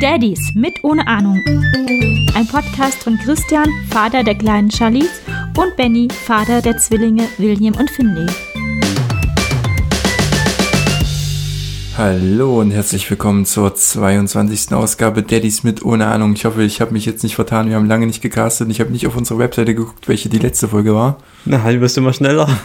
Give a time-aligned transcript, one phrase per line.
[0.00, 1.42] Daddies mit ohne Ahnung.
[2.34, 5.22] Ein Podcast von Christian, Vater der kleinen Charlize,
[5.56, 8.26] und Benny, Vater der Zwillinge William und Finley.
[11.98, 14.74] Hallo und herzlich willkommen zur 22.
[14.74, 16.34] Ausgabe Daddies mit ohne Ahnung.
[16.34, 17.70] Ich hoffe, ich habe mich jetzt nicht vertan.
[17.70, 18.70] Wir haben lange nicht gecastet.
[18.70, 21.16] Ich habe nicht auf unsere Webseite geguckt, welche die letzte Folge war.
[21.46, 22.48] Na, wirst du immer schneller.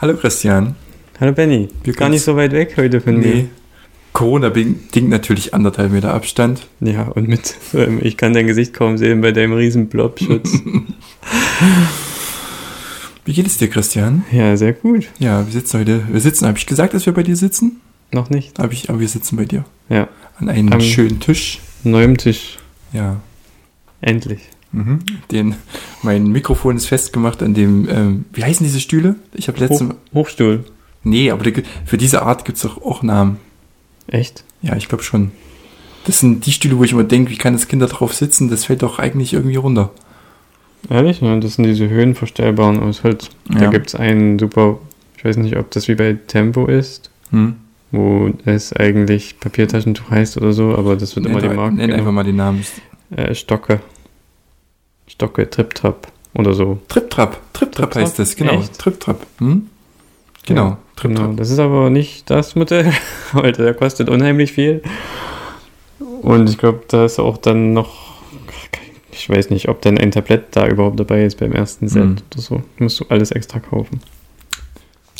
[0.00, 0.76] Hallo Christian.
[1.18, 1.70] Hallo Benny.
[1.82, 3.26] Wir Gar nicht so weit weg heute von mir.
[3.26, 3.48] Nee.
[4.12, 6.68] Corona-bedingt natürlich anderthalb Meter Abstand.
[6.78, 10.52] Ja, und mit, ähm, ich kann dein Gesicht kaum sehen bei deinem riesen Blobschutz.
[13.28, 14.24] Wie geht es dir, Christian?
[14.32, 15.06] ja, sehr gut.
[15.18, 16.02] Ja, wir sitzen heute.
[16.10, 17.82] Wir sitzen, habe ich gesagt, dass wir bei dir sitzen?
[18.10, 18.58] Noch nicht?
[18.58, 19.66] Hab ich, aber wir sitzen bei dir.
[19.90, 20.08] Ja.
[20.38, 21.60] An einem Am- schönen Tisch.
[21.84, 22.56] Neuem Tisch.
[22.94, 23.20] Ja.
[24.00, 24.40] Endlich.
[24.72, 25.00] Mhm.
[25.30, 25.56] Den,
[26.02, 29.16] mein Mikrofon ist festgemacht an dem, ähm, wie heißen diese Stühle?
[29.34, 29.94] Ich habe letztes Hoch.
[30.14, 30.64] Hochstuhl.
[31.04, 31.44] Nee, aber
[31.84, 33.36] für diese Art gibt es auch, auch Namen.
[34.06, 34.42] Echt?
[34.62, 35.32] Ja, ich glaube schon.
[36.06, 38.48] Das sind die Stühle, wo ich immer denke, wie kann das Kind da drauf sitzen?
[38.48, 39.90] Das fällt doch eigentlich irgendwie runter.
[40.90, 41.20] Ehrlich?
[41.20, 43.30] Ja, das sind diese höhenverstellbaren aus Holz.
[43.48, 43.70] Da Ja.
[43.70, 44.78] gibt es einen super,
[45.16, 47.56] ich weiß nicht, ob das wie bei Tempo ist, Hm.
[47.90, 51.74] wo es eigentlich Papiertaschentuch heißt oder so, aber das wird immer die Nenn, Marke.
[51.76, 52.64] nenn einfach mal den Namen.
[53.14, 53.80] Äh, Stocke.
[55.06, 56.78] Stocke, Trip-Trap oder so.
[56.88, 57.38] Trip-Trap.
[57.54, 58.62] Trip-Trap heißt das, genau.
[58.78, 59.26] Trip-Trap.
[59.38, 59.66] Hm?
[60.46, 61.22] Genau, Ja, Trip-Trap.
[61.26, 62.92] Genau, das ist aber nicht das Modell
[63.34, 63.62] heute.
[63.62, 64.82] Der kostet unheimlich viel.
[66.22, 68.07] Und ich glaube, da ist auch dann noch.
[69.12, 72.16] Ich weiß nicht, ob dann ein Tablett da überhaupt dabei ist beim ersten Set Mhm.
[72.32, 72.62] oder so.
[72.78, 74.00] Musst du alles extra kaufen.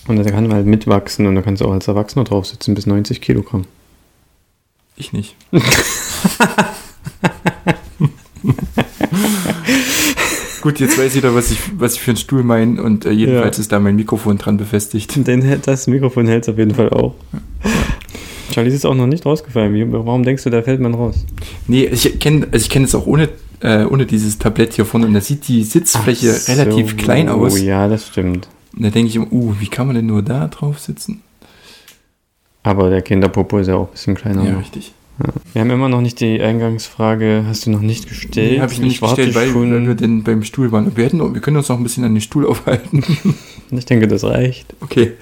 [0.07, 2.75] Und da kann man halt mitwachsen und da kannst du auch als Erwachsener drauf sitzen
[2.75, 3.65] bis 90 Kilogramm.
[4.97, 5.37] Ich nicht.
[10.61, 13.57] Gut, jetzt weiß jeder, was ich, was ich für einen Stuhl meine und äh, jedenfalls
[13.59, 13.61] Ja.
[13.63, 15.15] ist da mein Mikrofon dran befestigt.
[15.27, 17.15] Den, hält- das Mikrofon hält es auf jeden Fall auch.
[18.51, 19.93] Charlie ist auch noch nicht rausgefallen.
[19.93, 21.25] Warum denkst du, da fällt man raus?
[21.69, 23.29] Nee, ich kenne also ich kenn es auch ohne,
[23.61, 27.29] äh, ohne dieses Tablett hier vorne und da sieht die Sitzfläche Ach relativ so, klein
[27.29, 27.55] aus.
[27.55, 28.49] Oh ja, das stimmt.
[28.77, 31.23] Und da denke ich immer, uh, wie kann man denn nur da drauf sitzen?
[32.63, 34.45] Aber der Kinderpopo ist ja auch ein bisschen kleiner.
[34.45, 34.61] Ja, noch.
[34.61, 34.93] richtig.
[35.53, 38.53] Wir haben immer noch nicht die Eingangsfrage, hast du noch nicht gestellt?
[38.53, 40.97] Nee, habe ich noch nicht gestellt, weil, weil wir denn beim Stuhl waren.
[40.97, 43.03] Wir, hätten, wir können uns noch ein bisschen an den Stuhl aufhalten.
[43.73, 44.75] Ich denke, das reicht.
[44.81, 45.15] Okay.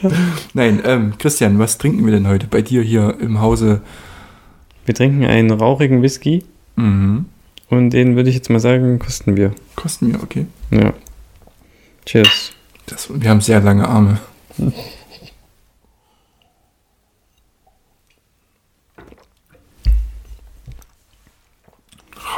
[0.52, 3.80] Nein, ähm, Christian, was trinken wir denn heute bei dir hier im Hause?
[4.84, 6.44] Wir trinken einen rauchigen Whisky
[6.76, 7.24] Mhm.
[7.68, 9.54] Und den würde ich jetzt mal sagen, kosten wir.
[9.74, 10.46] Kosten wir, okay.
[10.70, 10.92] Ja.
[12.04, 12.52] Cheers.
[12.86, 14.18] Das, wir haben sehr lange Arme.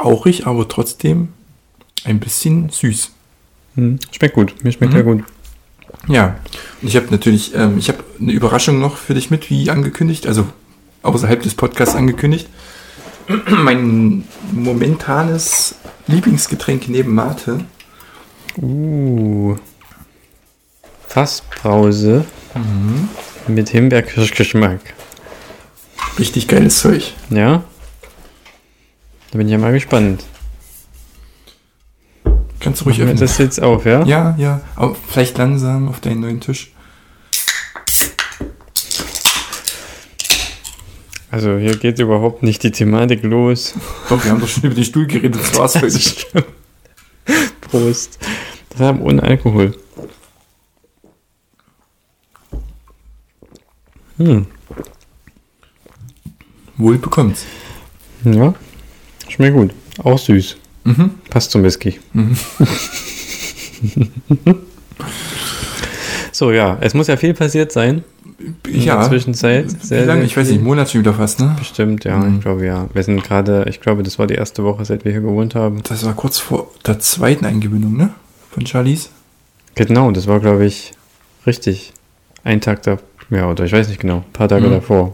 [0.01, 1.29] Rauchig, aber trotzdem
[2.03, 3.11] ein bisschen süß.
[3.75, 3.99] Hm.
[4.11, 4.63] Schmeckt gut.
[4.63, 4.97] Mir schmeckt Mhm.
[4.99, 5.23] er gut.
[6.07, 6.39] Ja,
[6.81, 10.27] und ich habe natürlich, ähm, ich habe eine Überraschung noch für dich mit, wie angekündigt,
[10.27, 10.47] also
[11.03, 12.47] außerhalb des Podcasts angekündigt.
[13.63, 15.75] mein momentanes
[16.07, 17.65] Lieblingsgetränk neben Mate.
[18.57, 19.55] Uh.
[21.07, 22.25] Fassbrause
[22.55, 23.07] Mhm.
[23.47, 24.79] mit Himbeerkirschgeschmack.
[26.17, 27.13] Richtig geiles Zeug.
[27.29, 27.63] Ja?
[29.31, 30.23] Da bin ich ja mal gespannt.
[32.59, 33.27] Kannst du ruhig Machen wir öffnen.
[33.27, 34.03] das jetzt auf, ja?
[34.05, 36.71] Ja, ja, aber vielleicht langsam auf deinen neuen Tisch.
[41.31, 43.75] Also hier geht überhaupt nicht die Thematik los.
[44.09, 46.43] Doch, wir haben doch schon über den Stuhl geredet, das war's ist schlimm.
[47.61, 48.17] Prost.
[48.69, 49.75] Das haben ohne Alkohol.
[54.17, 54.47] Hm.
[56.77, 57.45] Wohl bekommt's.
[58.23, 58.53] Ja.
[59.27, 59.71] Schmeckt gut.
[60.03, 60.57] Auch süß.
[60.85, 61.11] Mhm.
[61.29, 61.99] Passt zum Whisky.
[62.13, 62.35] Mhm.
[66.39, 66.77] so, ja.
[66.81, 68.03] Es muss ja viel passiert sein.
[68.67, 68.97] In Ja.
[68.99, 69.67] der Zwischenzeit.
[69.89, 70.23] Wie lange?
[70.23, 71.53] Ich weiß nicht, einen Monat schon wieder fast, ne?
[71.59, 72.17] Bestimmt, ja.
[72.17, 72.35] Mhm.
[72.37, 72.87] Ich glaube, ja.
[72.93, 75.83] Wir sind gerade, ich glaube, das war die erste Woche, seit wir hier gewohnt haben.
[75.83, 78.11] Das war kurz vor der zweiten Eingewöhnung, ne?
[78.51, 79.09] Von Charlies.
[79.75, 80.93] Genau, das war, glaube ich,
[81.45, 81.93] richtig.
[82.43, 82.97] Ein Tag da,
[83.29, 84.71] ja, oder ich weiß nicht genau, ein paar Tage Mhm.
[84.71, 85.11] davor.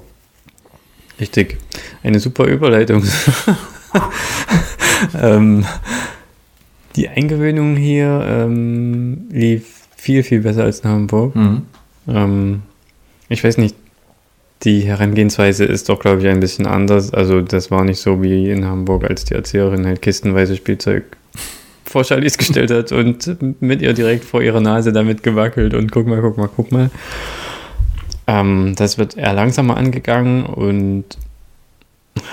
[1.20, 1.58] Richtig.
[2.04, 3.04] Eine super Überleitung.
[5.22, 5.66] ähm,
[6.96, 9.75] die Eingewöhnung hier ähm, lief
[10.06, 11.36] viel, viel besser als in Hamburg.
[11.36, 11.63] Mhm.
[12.07, 12.62] Ähm,
[13.28, 13.75] ich weiß nicht,
[14.62, 17.12] die Herangehensweise ist doch, glaube ich, ein bisschen anders.
[17.12, 21.04] Also das war nicht so wie in Hamburg, als die Erzieherin halt kistenweise Spielzeug
[21.86, 26.06] vor Charlies gestellt hat und mit ihr direkt vor ihrer Nase damit gewackelt und guck
[26.06, 26.92] mal, guck mal, guck mal.
[28.28, 31.06] Ähm, das wird eher langsamer angegangen und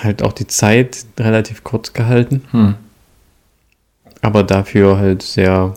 [0.03, 2.75] halt auch die Zeit relativ kurz gehalten, Hm.
[4.21, 5.73] aber dafür halt sehr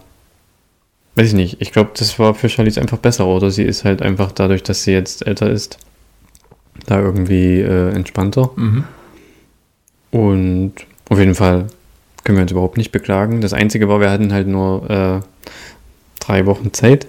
[1.17, 1.61] weiß ich nicht.
[1.61, 3.51] Ich glaube, das war für Charlize einfach besser, oder?
[3.51, 5.79] Sie ist halt einfach dadurch, dass sie jetzt älter ist,
[6.87, 8.51] da irgendwie äh, entspannter.
[8.57, 8.85] Mhm.
[10.11, 10.73] Und
[11.09, 11.67] auf jeden Fall
[12.25, 13.41] können wir uns überhaupt nicht beklagen.
[13.41, 15.21] Das Einzige war, wir hatten halt nur äh,
[16.21, 17.07] drei Wochen Zeit,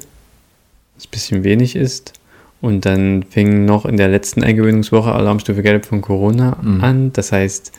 [0.96, 2.14] was ein bisschen wenig ist.
[2.60, 6.84] Und dann fing noch in der letzten Eingewöhnungswoche Alarmstufe Gelb von Corona Mhm.
[6.84, 7.14] an.
[7.14, 7.72] Das heißt,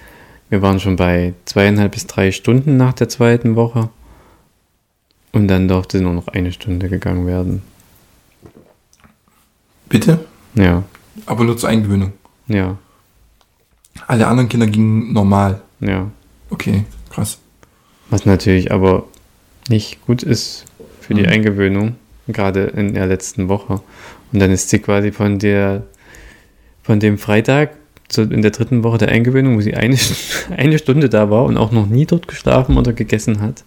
[0.50, 3.90] wir waren schon bei zweieinhalb bis drei Stunden nach der zweiten Woche.
[5.32, 7.62] Und dann durfte nur noch eine Stunde gegangen werden.
[9.88, 10.24] Bitte?
[10.54, 10.84] Ja,
[11.26, 12.12] Aber nur zur Eingewöhnung.
[12.46, 12.76] ja,
[14.06, 15.60] Alle anderen Kinder gingen normal.
[15.80, 16.10] ja.
[16.50, 17.38] Okay, krass.
[18.08, 19.04] Was natürlich aber
[19.68, 20.64] nicht gut ist
[21.02, 21.28] für die Mhm.
[21.28, 21.96] Eingewöhnung,
[22.26, 23.82] gerade in der letzten Woche.
[24.32, 25.82] Und dann ist sie quasi von der
[26.82, 27.72] von dem Freitag
[28.08, 29.98] zu, in der dritten Woche der Eingewöhnung, wo sie eine,
[30.56, 33.62] eine Stunde da war und auch noch nie dort geschlafen oder gegessen hat,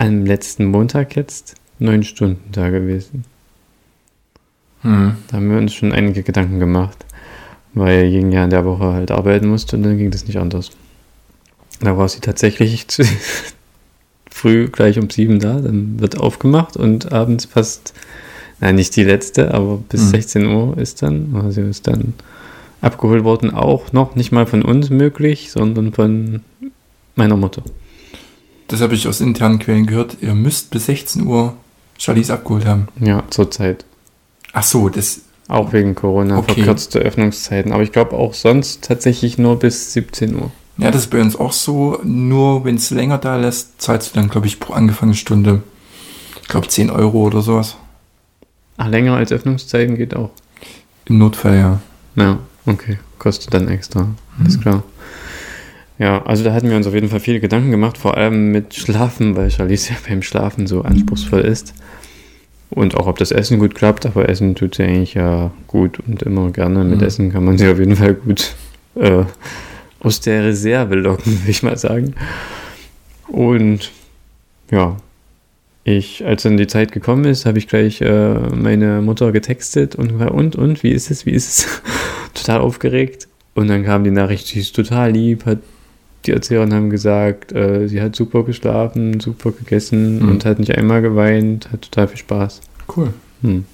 [0.00, 3.24] am letzten Montag jetzt neun Stunden da gewesen.
[4.80, 5.16] Hm.
[5.28, 7.04] Da haben wir uns schon einige Gedanken gemacht,
[7.74, 10.70] weil Ying ja in der Woche halt arbeiten musste und dann ging das nicht anders.
[11.80, 12.86] Da war sie tatsächlich
[14.30, 17.92] früh gleich um sieben da, dann wird aufgemacht und abends fast,
[18.60, 20.08] nein, nicht die letzte, aber bis Mhm.
[20.08, 22.14] 16 Uhr ist dann, also sie ist dann
[22.80, 26.40] abgeholt worden, auch noch nicht mal von uns möglich, sondern von
[27.16, 27.62] meiner Mutter.
[28.70, 30.18] Das habe ich aus internen Quellen gehört.
[30.20, 31.54] Ihr müsst bis 16 Uhr
[31.98, 32.86] Charlies abgeholt haben.
[33.00, 33.84] Ja, zurzeit.
[34.52, 35.22] Ach so, das.
[35.48, 36.54] Auch wegen Corona, Okay.
[36.54, 37.72] verkürzte Öffnungszeiten.
[37.72, 40.52] Aber ich glaube auch sonst tatsächlich nur bis 17 Uhr.
[40.78, 41.98] Ja, das ist bei uns auch so.
[42.04, 45.62] Nur wenn es länger da lässt, zahlst du dann, glaube ich, pro angefangene Stunde,
[46.40, 47.76] ich glaube, 10 Euro oder sowas.
[48.76, 50.30] Ach, länger als Öffnungszeiten geht auch.
[51.06, 51.80] Im Notfall, ja.
[52.14, 52.98] Ja, okay.
[53.18, 54.06] Kostet dann extra.
[54.46, 54.60] Ist Mhm.
[54.62, 54.82] klar.
[56.00, 58.74] Ja, also da hatten wir uns auf jeden Fall viele Gedanken gemacht, vor allem mit
[58.74, 61.74] Schlafen, weil Charlize ja beim Schlafen so anspruchsvoll ist.
[62.70, 66.22] Und auch ob das Essen gut klappt, aber Essen tut sie eigentlich ja gut und
[66.22, 66.84] immer gerne.
[66.84, 67.06] Mit Mhm.
[67.06, 68.54] Essen kann man sie auf jeden Fall gut
[68.94, 69.24] äh,
[70.00, 72.14] aus der Reserve locken, würde ich mal sagen.
[73.28, 73.90] Und
[74.70, 74.96] ja,
[75.84, 80.18] ich, als dann die Zeit gekommen ist, habe ich gleich äh, meine Mutter getextet und
[80.18, 81.82] war, und, und, wie ist es, wie ist es?
[82.34, 83.28] total aufgeregt.
[83.54, 85.58] Und dann kam die Nachricht, sie ist total lieb, hat
[86.26, 90.28] die Erzählerin haben gesagt, äh, sie hat super geschlafen, super gegessen Mhm.
[90.28, 92.60] und hat nicht einmal geweint, hat total viel Spaß.
[92.94, 93.12] Cool.
[93.42, 93.64] Hm.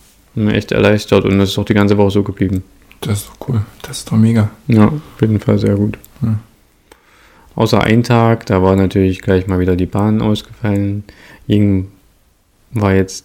[0.49, 2.63] Echt erleichtert und das ist auch die ganze Woche so geblieben.
[3.01, 3.63] Das ist doch cool.
[3.83, 4.51] Das ist doch mega.
[4.69, 5.99] Ja, auf jeden Fall sehr gut.
[6.21, 6.39] Hm.
[7.55, 11.05] Außer ein Tag, da war natürlich gleich mal wieder die Bahn ausgefallen.
[11.49, 11.89] Ying
[12.73, 13.25] war jetzt,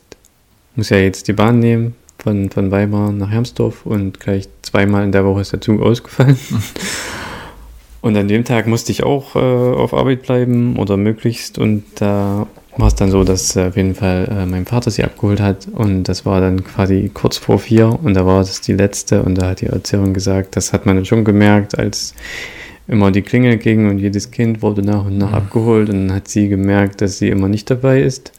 [0.76, 5.12] muss ja jetzt die Bahn nehmen von, von Weimar nach Hermsdorf und gleich zweimal in
[5.12, 6.38] der Woche ist der Zug ausgefallen.
[8.01, 11.59] Und an dem Tag musste ich auch äh, auf Arbeit bleiben oder möglichst.
[11.59, 15.03] Und da war es dann so, dass äh, auf jeden Fall äh, mein Vater sie
[15.03, 15.68] abgeholt hat.
[15.71, 18.00] Und das war dann quasi kurz vor vier.
[18.01, 19.21] Und da war das die letzte.
[19.21, 22.15] Und da hat die Erzählerin gesagt, das hat man dann schon gemerkt, als
[22.88, 25.36] immer die Klingel ging und jedes Kind wurde nach und nach Mhm.
[25.36, 25.89] abgeholt.
[25.89, 28.31] Und dann hat sie gemerkt, dass sie immer nicht dabei ist.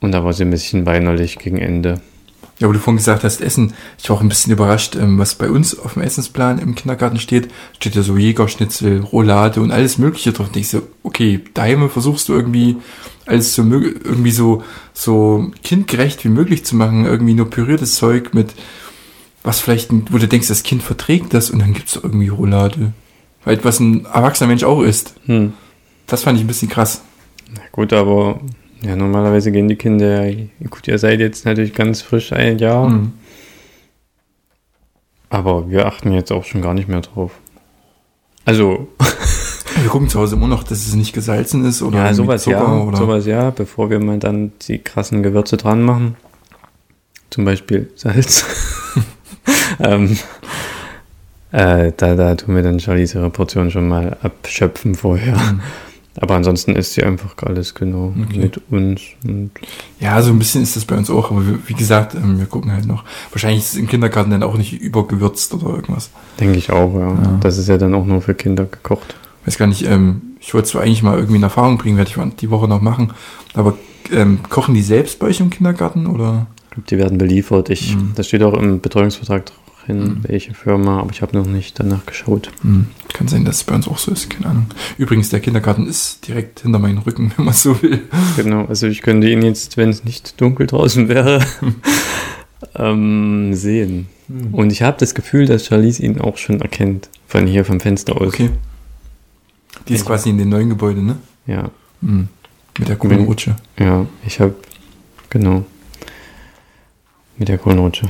[0.00, 2.00] Und da war sie ein bisschen weinerlich gegen Ende.
[2.58, 5.34] Ja, wo du vorhin gesagt hast, Essen, ich war auch ein bisschen überrascht, ähm, was
[5.34, 7.48] bei uns auf dem Essensplan im Kindergarten steht.
[7.78, 10.46] Steht ja so Jägerschnitzel, Roulade und alles Mögliche drauf.
[10.46, 12.76] Und ich so, okay, daheim versuchst du irgendwie
[13.26, 14.62] alles so irgendwie so,
[14.94, 17.04] so kindgerecht wie möglich zu machen.
[17.04, 18.54] Irgendwie nur püriertes Zeug mit
[19.42, 22.92] was vielleicht, wo du denkst, das Kind verträgt das und dann gibt's da irgendwie Roulade.
[23.44, 25.14] Weil was ein erwachsener Mensch auch isst.
[25.26, 25.52] Hm.
[26.06, 27.02] Das fand ich ein bisschen krass.
[27.54, 28.40] Na gut, aber
[28.82, 30.30] ja, normalerweise gehen die Kinder,
[30.70, 33.12] gut, ihr seid jetzt natürlich ganz frisch ein Jahr, Mhm.
[35.30, 37.32] aber wir achten jetzt auch schon gar nicht mehr drauf.
[38.44, 38.88] Also,
[39.82, 42.56] Wir gucken zu Hause immer noch, dass es nicht gesalzen ist oder ja, sowas Zucker
[42.56, 46.16] ja, oder sowas ja, bevor wir mal dann die krassen Gewürze dran machen.
[47.28, 48.46] Zum Beispiel Salz.
[49.80, 50.16] ähm,
[51.52, 55.36] äh, da, da tun wir dann Charlies ihre Portion schon mal abschöpfen vorher.
[55.36, 55.60] Mhm.
[56.20, 58.38] Aber ansonsten isst sie einfach alles genau Okay.
[58.38, 59.00] mit uns.
[59.24, 59.50] Und
[60.00, 62.46] Ja, so ein bisschen ist das bei uns auch, aber wir, wie gesagt, ähm, wir
[62.46, 63.04] gucken halt noch.
[63.32, 66.10] Wahrscheinlich ist es im Kindergarten dann auch nicht übergewürzt oder irgendwas.
[66.40, 67.08] denke ich auch, ja.
[67.10, 67.38] Ja.
[67.40, 69.14] Das ist ja dann auch nur für Kinder gekocht.
[69.44, 72.36] Weiß gar nicht, ähm, ich wollte zwar eigentlich mal irgendwie in Erfahrung bringen, werde ich
[72.36, 73.12] die Woche noch machen,
[73.54, 73.76] aber
[74.12, 76.46] ähm, kochen die selbst bei euch im Kindergarten oder?
[76.64, 77.68] Ich glaube, die werden beliefert.
[77.70, 78.12] Ich, Mhm.
[78.14, 79.44] Das steht auch im Betreuungsvertrag
[79.86, 80.18] drin, Mhm.
[80.22, 82.50] welche Firma, aber ich habe noch nicht danach geschaut.
[82.62, 84.66] Hm, kann sein, dass es bei uns auch so ist, keine Ahnung.
[84.98, 88.02] Übrigens, der Kindergarten ist direkt hinter meinem Rücken, wenn man so will.
[88.36, 91.44] Genau, also ich könnte ihn jetzt, wenn es nicht dunkel draußen wäre,
[92.76, 94.08] ähm, sehen.
[94.52, 98.20] Und ich habe das Gefühl, dass Charlize ihn auch schon erkennt, von hier vom Fenster
[98.20, 98.28] aus.
[98.28, 98.50] Okay.
[99.88, 101.16] Die ist quasi in dem neuen Gebäude, ne?
[101.46, 101.70] Ja,
[102.02, 102.28] Hm.
[102.78, 103.56] Mit der Wenn- Rutsche.
[103.78, 104.54] ja, ich habe
[105.30, 105.64] Genau.
[107.38, 108.08] Mit der Kronrutsche.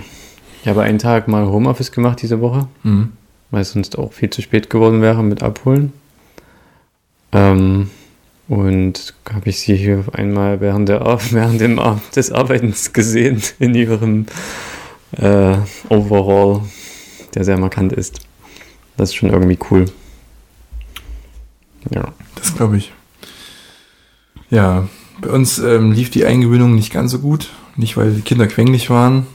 [0.66, 3.12] Ich habe einen Tag mal Homeoffice gemacht diese Woche, Mhm.
[3.52, 5.92] weil es sonst auch viel zu spät geworden wäre mit Abholen.
[7.30, 7.88] Ähm,
[8.48, 11.80] und habe ich sie hier einmal während, der, während dem
[12.16, 14.26] des Arbeitens gesehen in ihrem
[15.12, 15.56] äh,
[15.88, 16.62] Overall,
[17.36, 18.18] der sehr markant ist.
[18.96, 19.84] Das ist schon irgendwie cool.
[21.90, 22.12] Ja.
[22.34, 22.92] Das glaube ich.
[24.50, 24.88] Ja,
[25.20, 27.50] bei uns ähm, lief die Eingewöhnung nicht ganz so gut.
[27.76, 29.28] Nicht, weil die Kinder quengelig waren,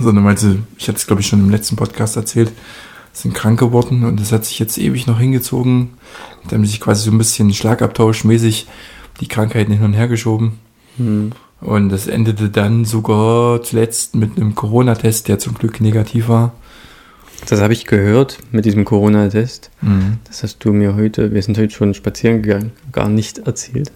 [0.00, 2.52] sondern weil sie, ich hatte es glaube ich schon im letzten Podcast erzählt,
[3.12, 5.90] sind krank geworden und das hat sich jetzt ewig noch hingezogen.
[6.48, 8.66] Da haben sich quasi so ein bisschen schlagabtauschmäßig
[9.20, 10.58] die Krankheiten hin und her geschoben.
[10.96, 11.32] Hm.
[11.60, 16.52] Und das endete dann sogar zuletzt mit einem Corona-Test, der zum Glück negativ war.
[17.48, 19.70] Das habe ich gehört mit diesem Corona-Test.
[20.24, 23.92] Das hast du mir heute, wir sind heute schon spazieren gegangen, gar nicht erzählt.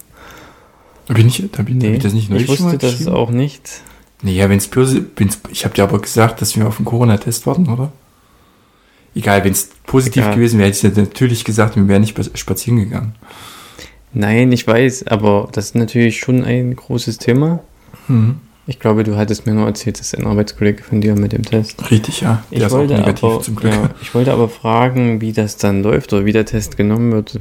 [1.09, 3.83] Hab ich, nicht, hab ich, hab ich das nicht neulich ich wusste das auch nicht.
[4.23, 7.69] Naja, wenn's böse, wenn's, ich habe dir aber gesagt, dass wir auf den Corona-Test warten,
[7.69, 7.93] oder?
[9.15, 10.35] Egal, wenn es positiv Egal.
[10.35, 13.15] gewesen wäre, hätte ich dir natürlich gesagt, wir wären nicht spa- spazieren gegangen.
[14.13, 17.61] Nein, ich weiß, aber das ist natürlich schon ein großes Thema.
[18.09, 18.41] Mhm.
[18.71, 21.91] Ich glaube, du hattest mir nur erzählt, dass ein Arbeitskollege von dir mit dem Test.
[21.91, 22.45] Richtig, ja.
[22.51, 23.73] Der Ich ist auch wollte, negativ aber, zum Glück.
[23.73, 27.39] ja, ich wollte aber fragen, wie das dann läuft oder wie der Test genommen wird.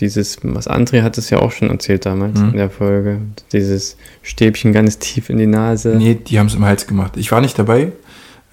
[0.00, 2.48] Dieses, was André hat es ja auch schon erzählt damals Mhm.
[2.52, 3.18] in der Folge.
[3.52, 5.96] Dieses Stäbchen ganz tief in die Nase.
[5.98, 7.18] Nee, die haben es im Hals gemacht.
[7.18, 7.92] Ich war nicht dabei.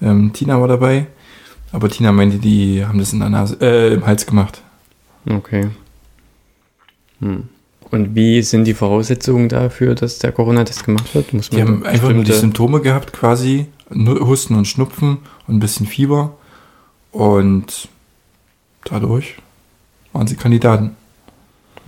[0.02, 1.06] Ähm, Tina war dabei.
[1.72, 4.60] Aber Tina meinte, die haben das in der Nase, äh, im Hals gemacht.
[5.28, 5.68] Okay.
[7.20, 7.44] Hm.
[7.90, 11.32] Und wie sind die Voraussetzungen dafür, dass der Corona-Test gemacht wird?
[11.32, 13.66] Muss Die haben einfach nur die Symptome gehabt, quasi.
[13.90, 16.36] Husten und Schnupfen und ein bisschen Fieber.
[17.12, 17.88] Und
[18.84, 19.36] dadurch
[20.12, 20.96] waren sie Kandidaten.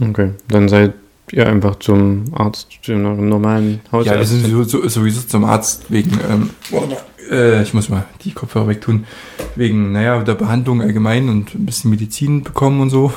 [0.01, 0.95] Okay, dann seid
[1.31, 4.07] ihr einfach zum Arzt, zu einem normalen Hausarzt.
[4.07, 6.51] Ja, wir sind so, so, sowieso zum Arzt wegen, ähm,
[7.31, 9.05] äh, ich muss mal die Kopfhörer wegtun,
[9.57, 13.13] wegen, naja, der Behandlung allgemein und ein bisschen Medizin bekommen und so.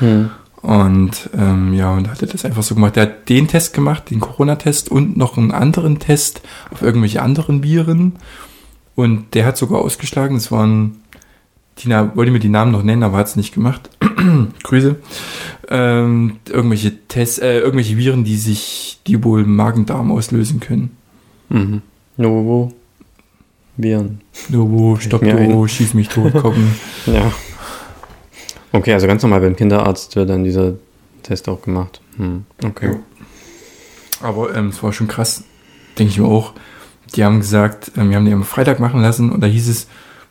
[0.00, 0.30] Hm.
[0.64, 2.96] Und ähm, ja, und hat er das einfach so gemacht.
[2.96, 6.40] Der hat den Test gemacht, den Corona-Test und noch einen anderen Test
[6.70, 8.14] auf irgendwelche anderen Viren.
[8.94, 10.38] Und der hat sogar ausgeschlagen.
[10.38, 11.02] Es waren,
[11.76, 13.90] Tina wollte mir die Namen noch nennen, aber hat es nicht gemacht.
[14.62, 14.96] Grüße.
[15.68, 20.96] Ähm, irgendwelche Tests, äh, irgendwelche Viren, die sich, die wohl Magen-Darm auslösen können.
[21.50, 21.82] Mhm.
[22.16, 22.72] Novo.
[23.76, 24.22] Viren.
[24.48, 26.74] Novo, Stopto, schieß mich tot, gucken.
[27.06, 27.30] Ja.
[28.74, 30.72] Okay, also ganz normal beim Kinderarzt wird dann dieser
[31.22, 32.00] Test auch gemacht.
[32.16, 32.44] Hm.
[32.64, 32.88] Okay.
[32.88, 32.98] Ja.
[34.20, 35.44] Aber ähm, es war schon krass,
[35.96, 36.54] denke ich mir auch.
[37.14, 39.86] Die haben gesagt, ähm, wir haben die am Freitag machen lassen und da hieß es,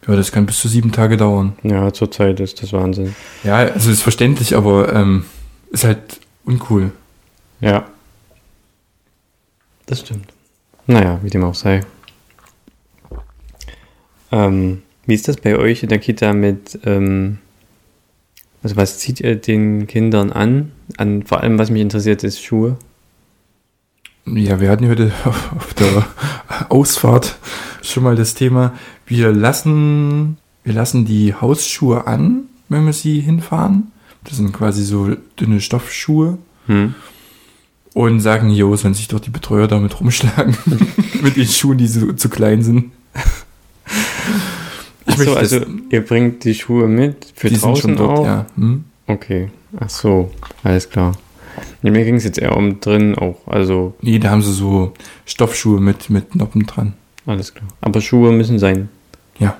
[0.05, 1.53] ja, das kann bis zu sieben Tage dauern.
[1.63, 3.15] Ja, zurzeit ist das Wahnsinn.
[3.45, 5.23] Ja, also ist verständlich, aber ähm,
[5.71, 6.91] ist halt uncool.
[7.61, 7.85] Ja.
[9.85, 10.33] Das stimmt.
[10.85, 11.79] Naja, wie dem auch sei.
[14.33, 17.37] Ähm, wie ist das bei euch in der Kita mit, ähm,
[18.63, 20.71] also was zieht ihr den Kindern an?
[20.97, 21.23] an?
[21.23, 22.77] Vor allem, was mich interessiert, ist Schuhe.
[24.25, 26.05] Ja, wir hatten heute auf, der
[26.69, 27.35] Ausfahrt
[27.81, 28.73] schon mal das Thema,
[29.05, 33.91] wir lassen, wir lassen die Hausschuhe an, wenn wir sie hinfahren.
[34.23, 36.37] Das sind quasi so dünne Stoffschuhe.
[36.67, 36.95] Hm.
[37.93, 40.57] Und sagen, jo, sollen sich doch die Betreuer damit rumschlagen.
[41.21, 42.91] mit den Schuhen, die so zu klein sind.
[45.13, 48.25] Achso, möchte also ihr bringt die Schuhe mit für die sind draußen schon dort, auch?
[48.25, 48.45] ja.
[48.55, 48.83] Hm?
[49.07, 50.31] Okay, ach so,
[50.63, 51.13] alles klar.
[51.81, 54.93] Nee, mir ging es jetzt eher um drin auch, also Nee, da haben sie so
[55.25, 56.93] Stoffschuhe mit, mit Noppen dran.
[57.25, 57.67] alles klar.
[57.81, 58.89] Aber Schuhe müssen sein.
[59.39, 59.57] Ja.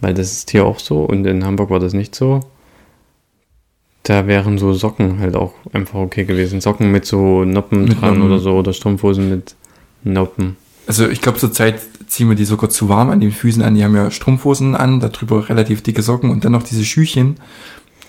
[0.00, 2.40] Weil das ist hier auch so und in Hamburg war das nicht so.
[4.02, 6.60] Da wären so Socken halt auch einfach okay gewesen.
[6.60, 8.22] Socken mit so Noppen Mit dran Noppen.
[8.22, 9.54] oder so oder Strumpfhosen mit
[10.02, 10.56] Noppen.
[10.88, 11.80] Also ich glaube, zurzeit
[12.12, 13.74] ziehen wir die sogar zu warm an den Füßen an.
[13.74, 17.36] Die haben ja Strumpfhosen an, darüber relativ dicke Socken und dann noch diese Schüchchen,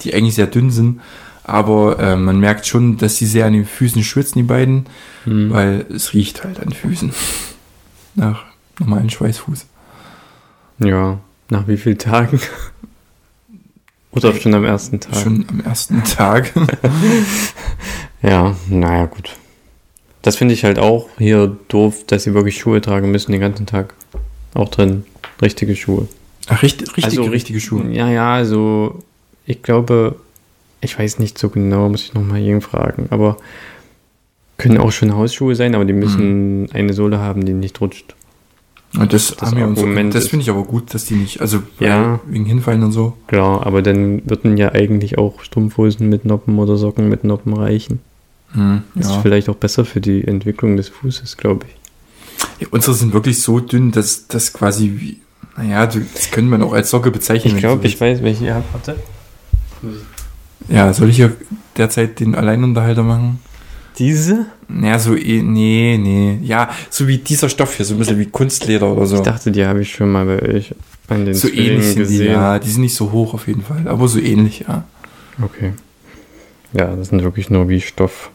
[0.01, 0.99] die eigentlich sehr dünn sind.
[1.45, 4.87] Aber äh, man merkt schon, dass sie sehr an den Füßen schwitzen, die beiden,
[5.23, 5.51] Hm.
[5.51, 7.13] weil es riecht halt an Füßen.
[8.15, 8.43] Nach
[8.79, 9.67] normalen Schweißfuß.
[10.79, 11.19] Ja,
[11.49, 12.41] nach wie vielen Tagen?
[14.11, 15.15] oder schon am ersten Tag?
[15.15, 16.51] Schon am ersten Tag.
[18.25, 19.35] Ja, naja, gut.
[20.23, 23.65] Das finde ich halt auch hier doof, dass sie wirklich Schuhe tragen müssen den ganzen
[23.67, 23.93] Tag.
[24.55, 25.03] Auch drin.
[25.41, 26.07] Richtige Schuhe.
[26.47, 27.83] Ach, richtig, richtige, Also- richtige Schuhe.
[27.91, 29.03] Ja, ja, also
[29.45, 30.15] ich glaube,
[30.81, 33.37] ich weiß nicht so genau, muss ich nochmal jeden fragen, aber
[34.57, 38.15] können auch schon Hausschuhe sein, aber die müssen eine Sohle haben, die nicht rutscht.
[38.97, 42.19] Und das, Das Argument das finde ich aber gut, dass die nicht, also Ja.
[42.27, 43.13] wegen Hinfallen und so.
[43.27, 47.99] Klar, aber dann würden ja eigentlich auch Strumpfhosen mit Noppen oder Socken mit Noppen reichen.
[48.53, 49.21] Hm, Das ist ja.
[49.21, 51.75] vielleicht auch besser für die Entwicklung des Fußes, glaube ich.
[52.61, 55.17] Ja, unsere sind wirklich so dünn, dass das quasi wie,
[55.57, 57.55] naja, das könnte man auch als Socke bezeichnen.
[57.55, 58.73] Ich glaube, ich weiß, welche ihr habt.
[58.73, 58.95] Warte.
[60.69, 61.29] Ja, soll ich ja
[61.77, 63.39] derzeit den Alleinunterhalter machen?
[63.99, 64.45] Diese?
[64.67, 66.39] Naja, so, eh, nee, nee.
[66.41, 69.17] Ja, so wie dieser Stoff hier, so ein bisschen wie Kunstleder oder so.
[69.17, 70.73] Ich dachte, die habe ich schon mal bei euch
[71.09, 72.31] an den so Zwillingen ähnlich sind die, gesehen.
[72.31, 72.57] ja.
[72.59, 74.85] Die sind nicht so hoch auf jeden Fall, aber so ähnlich, ja.
[75.41, 75.73] Okay.
[76.71, 78.31] Ja, das sind wirklich nur wie Stoff.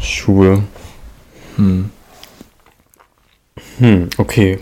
[0.00, 0.62] Schuhe.
[1.56, 1.90] Hm.
[3.78, 4.58] Hm, okay.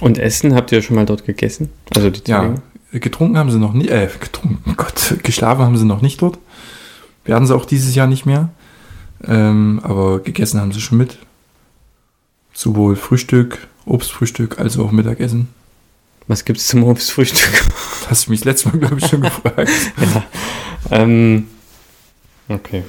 [0.00, 1.70] Und Essen, habt ihr schon mal dort gegessen?
[1.94, 2.62] Also die Ja, Zwillinge?
[2.92, 6.38] getrunken haben sie noch nicht, äh, getrunken, Gott, geschlafen haben sie noch nicht dort.
[7.24, 8.48] Werden sie auch dieses Jahr nicht mehr.
[9.24, 11.18] Ähm, aber gegessen haben sie schon mit.
[12.54, 15.48] Sowohl Frühstück, Obstfrühstück, als auch Mittagessen.
[16.26, 17.64] Was gibt's zum Obstfrühstück?
[18.00, 19.70] Das hast du mich das letzte Mal, glaube ich, schon gefragt.
[20.00, 20.24] ja.
[20.90, 21.48] Ähm,
[22.48, 22.84] okay.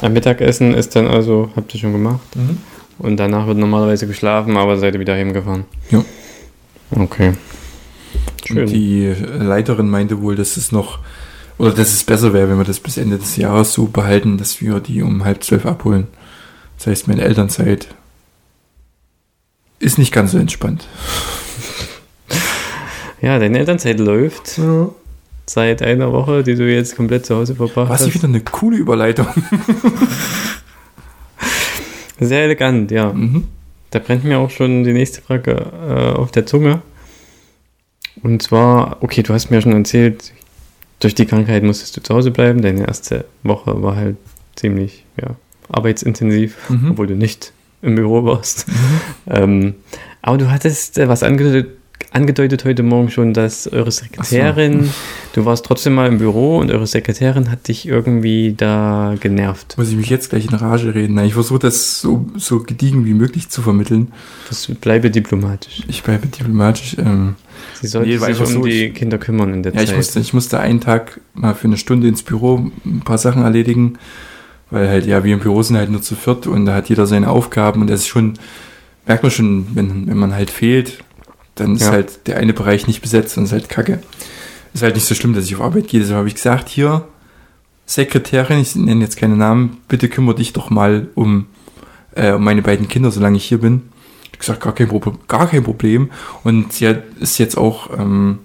[0.00, 2.20] Am Mittagessen ist dann also, habt ihr schon gemacht?
[2.36, 2.58] Mhm.
[2.98, 5.64] Und danach wird normalerweise geschlafen, aber seid ihr wieder heimgefahren?
[5.90, 6.04] Ja.
[6.90, 7.34] Okay.
[8.50, 8.66] Und Schön.
[8.66, 11.00] die Leiterin meinte wohl, dass es noch,
[11.58, 14.60] oder dass es besser wäre, wenn wir das bis Ende des Jahres so behalten, dass
[14.60, 16.06] wir die um halb zwölf abholen.
[16.78, 17.88] Das heißt, meine Elternzeit
[19.80, 20.86] ist nicht ganz so entspannt.
[23.20, 24.60] Ja, deine Elternzeit läuft
[25.48, 28.08] seit einer Woche, die du jetzt komplett zu Hause verbracht Was hast.
[28.08, 29.26] ich wieder eine coole Überleitung.
[32.20, 33.12] Sehr elegant, ja.
[33.12, 33.44] Mhm.
[33.90, 36.82] Da brennt mir auch schon die nächste Frage äh, auf der Zunge.
[38.22, 40.32] Und zwar, okay, du hast mir schon erzählt,
[41.00, 42.60] durch die Krankheit musstest du zu Hause bleiben.
[42.60, 44.16] Deine erste Woche war halt
[44.56, 45.36] ziemlich ja,
[45.70, 46.90] arbeitsintensiv, Mhm.
[46.90, 48.66] obwohl du nicht im Büro warst.
[49.30, 49.74] Ähm,
[50.20, 51.77] aber du hattest äh, was angedeutet,
[52.12, 54.88] angedeutet heute Morgen schon, dass eure Sekretärin,
[55.34, 59.76] du warst trotzdem mal im Büro und eure Sekretärin hat dich irgendwie da genervt.
[59.78, 61.14] Muss ich mich jetzt gleich in Rage reden?
[61.14, 64.12] Nein, ich versuche das so, so gediegen wie möglich zu vermitteln.
[64.48, 65.82] Das bleibe diplomatisch.
[65.88, 66.96] Ich bleibe diplomatisch.
[66.98, 67.34] Ähm,
[67.80, 69.88] Sie sollte Nee, sich einfach um so, die ich- Kinder kümmern in der ja, ich
[69.88, 69.96] Zeit.
[69.96, 73.94] musste, ich musste einen Tag mal für eine Stunde ins Büro ein paar Sachen erledigen,
[74.70, 77.06] weil halt, ja, wir im Büro sind halt nur zu viert und da hat jeder
[77.06, 78.34] seine Aufgaben und das ist schon,
[79.06, 80.98] merkt man schon, wenn, wenn man halt fehlt,
[81.60, 81.90] dann ist Ja.
[81.92, 84.00] halt der eine Bereich nicht besetzt und ist halt kacke.
[84.74, 87.06] Ist halt nicht so schlimm, dass ich auf Arbeit gehe, deshalb habe ich gesagt, hier,
[87.86, 91.46] Sekretärin, ich nenne jetzt keine Namen, bitte kümmere dich doch mal um,
[92.14, 93.82] äh, um meine beiden Kinder, solange ich hier bin.
[94.24, 96.10] Ich hab gesagt, gar kein, Problem, gar kein Problem.
[96.44, 98.40] Und sie hat, ist jetzt auch ähm,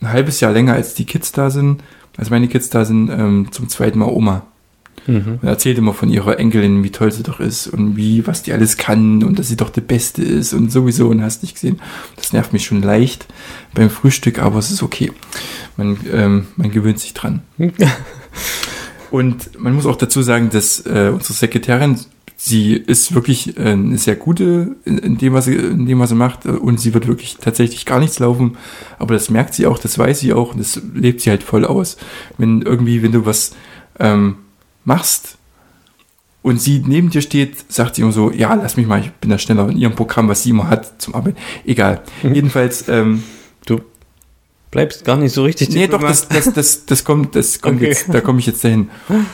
[0.00, 1.82] ein halbes Jahr länger, als die Kids da sind,
[2.16, 4.46] als meine Kids da sind, ähm, zum zweiten Mal Oma.
[5.08, 5.38] Mhm.
[5.42, 8.52] Und erzählt immer von ihrer Enkelin, wie toll sie doch ist und wie, was die
[8.52, 11.80] alles kann und dass sie doch die Beste ist und sowieso und hast nicht gesehen.
[12.16, 13.26] Das nervt mich schon leicht
[13.74, 15.10] beim Frühstück, aber es ist okay.
[15.76, 17.42] Man, ähm, man gewöhnt sich dran.
[19.10, 21.98] Und man muss auch dazu sagen, dass äh, unsere Sekretärin,
[22.36, 26.14] sie ist wirklich äh, eine sehr gute in, dem, was sie, in dem, was sie
[26.14, 26.44] macht.
[26.44, 28.58] äh, Und sie wird wirklich tatsächlich gar nichts laufen.
[28.98, 31.64] Aber das merkt sie auch, das weiß sie auch und das lebt sie halt voll
[31.64, 31.96] aus.
[32.36, 33.52] Wenn irgendwie, wenn du was
[33.98, 34.36] ähm,
[34.88, 35.36] machst
[36.42, 39.30] und sie neben dir steht, sagt sie immer so, ja, lass mich mal, ich bin
[39.30, 41.36] da schneller in ihrem Programm, was sie immer hat zum Arbeiten.
[41.64, 42.00] Egal.
[42.22, 43.22] Jedenfalls, ähm,
[43.66, 43.80] Du
[44.70, 47.86] bleibst gar nicht so richtig Nee, doch, das, das, das, das kommt, das kommt Okay.
[47.90, 48.88] jetzt, da komme ich jetzt dahin.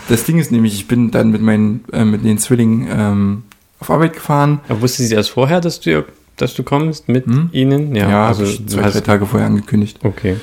[0.09, 3.43] Das Ding ist nämlich, ich bin dann mit meinen, äh, mit den Zwillingen ähm,
[3.81, 4.61] auf Arbeit gefahren.
[4.69, 6.05] Aber wusste sie erst vorher, dass du,
[6.37, 7.49] dass du kommst mit Hm?
[7.53, 7.95] ihnen?
[7.95, 9.99] Ja, Ja, also zwei, drei Tage vorher angekündigt.
[10.03, 10.37] Okay.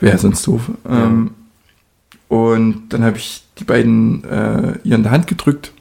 [0.00, 0.70] Wäre sonst doof.
[0.88, 1.30] Ähm,
[2.32, 5.72] und dann habe ich die beiden äh, ihr in der Hand gedrückt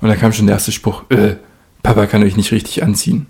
[0.00, 1.36] und dann kam schon der erste Spruch, äh,
[1.84, 3.26] Papa kann euch nicht richtig anziehen.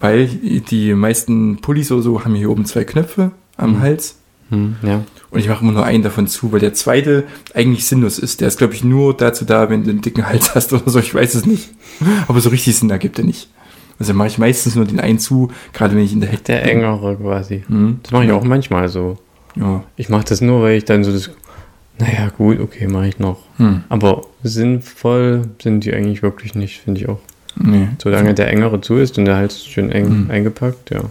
[0.00, 3.80] Weil die meisten Pullis oder so haben hier oben zwei Knöpfe am Mhm.
[3.80, 4.16] Hals.
[4.50, 5.04] Hm, ja.
[5.30, 7.24] Und ich mache immer nur einen davon zu, weil der zweite
[7.54, 8.40] eigentlich sinnlos ist.
[8.40, 10.98] Der ist, glaube ich, nur dazu da, wenn du einen dicken Hals hast oder so.
[10.98, 11.70] Ich weiß es nicht.
[12.28, 13.48] Aber so richtig Sinn ergibt er nicht.
[14.00, 16.62] Also mache ich meistens nur den einen zu, gerade wenn ich in der Hektik Der
[16.62, 16.70] bin.
[16.82, 17.62] engere quasi.
[17.68, 18.00] Mhm.
[18.02, 19.16] Das mache ich auch manchmal so.
[19.56, 19.84] Ja.
[19.96, 21.30] Ich mache das nur, weil ich dann so das.
[21.98, 23.38] Naja, gut, okay, mache ich noch.
[23.58, 23.84] Hm.
[23.88, 27.20] Aber sinnvoll sind die eigentlich wirklich nicht, finde ich auch.
[27.56, 27.88] Nee.
[28.02, 30.30] Solange der engere zu ist und der Hals schön eng Mhm.
[30.30, 31.02] eingepackt, ja.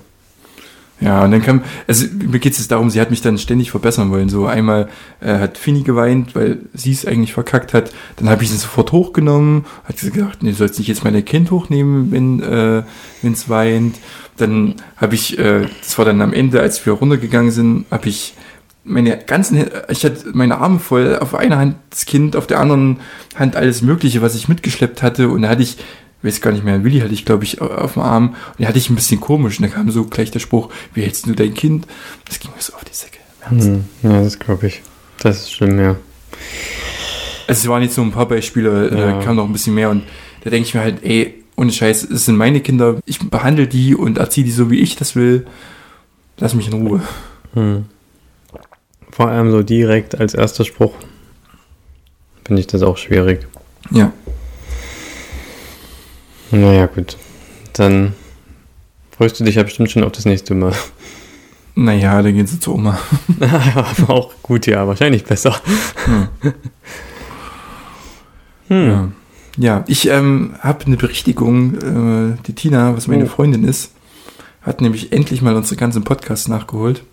[0.99, 4.09] Ja, und dann kam, also mir geht es darum, sie hat mich dann ständig verbessern
[4.11, 4.29] wollen.
[4.29, 4.87] So einmal
[5.19, 7.91] äh, hat Fini geweint, weil sie es eigentlich verkackt hat.
[8.17, 11.25] Dann habe ich sie sofort hochgenommen, hat sie gesagt, nee, du sollst nicht jetzt mein
[11.25, 12.83] Kind hochnehmen, wenn äh,
[13.27, 13.95] es weint.
[14.37, 18.33] Dann habe ich, äh, das war dann am Ende, als wir runtergegangen sind, habe ich
[18.83, 22.99] meine ganzen, ich hatte meine Arme voll, auf einer Hand das Kind, auf der anderen
[23.35, 25.29] Hand alles Mögliche, was ich mitgeschleppt hatte.
[25.29, 25.77] Und da hatte ich,
[26.21, 28.29] weiß gar nicht mehr, Willi hatte ich, glaube ich, auf dem Arm.
[28.51, 29.59] Und den hatte ich ein bisschen komisch.
[29.59, 31.87] Und da kam so gleich der Spruch, wie hältst du dein Kind?
[32.25, 33.19] Das ging mir so auf die Säcke.
[33.47, 34.81] Hm, ja, das glaube ich.
[35.19, 35.95] Das ist schlimm, ja.
[37.47, 39.11] Also es waren jetzt so ein paar Beispiele, Ja.
[39.19, 39.89] da kam noch ein bisschen mehr.
[39.89, 40.03] Und
[40.43, 43.95] da denke ich mir halt, ey, ohne Scheiß, es sind meine Kinder, ich behandle die
[43.95, 45.47] und erziehe die so, wie ich das will.
[46.37, 47.01] Lass mich in Ruhe.
[47.53, 47.85] Hm.
[49.11, 50.93] Vor allem so direkt als erster Spruch
[52.43, 53.47] finde ich das auch schwierig.
[53.91, 54.11] Ja.
[56.51, 57.15] Naja, gut.
[57.73, 58.13] Dann
[59.11, 60.73] freust du dich ja bestimmt schon auf das nächste Mal.
[61.75, 62.99] Naja, dann gehen sie zur Oma.
[63.39, 65.59] Aber auch gut, ja, wahrscheinlich besser.
[66.05, 66.27] Hm.
[68.67, 68.87] Hm.
[68.87, 69.11] Ja.
[69.57, 71.75] Ja, ich ähm, habe eine Berichtigung.
[71.75, 73.27] Äh, die Tina, was meine Oh.
[73.27, 73.91] Freundin ist,
[74.61, 77.03] hat nämlich endlich mal unsere ganzen Podcasts nachgeholt.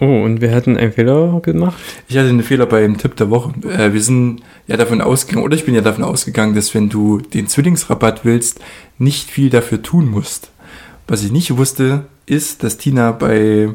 [0.00, 1.76] Oh, und wir hatten einen Fehler gemacht?
[2.08, 3.52] Ich hatte einen Fehler beim Tipp der Woche.
[3.68, 7.18] Äh, wir sind ja davon ausgegangen, oder ich bin ja davon ausgegangen, dass wenn du
[7.18, 8.60] den Zwillingsrabatt willst,
[8.98, 10.50] nicht viel dafür tun musst.
[11.06, 13.70] Was ich nicht wusste, ist, dass Tina bei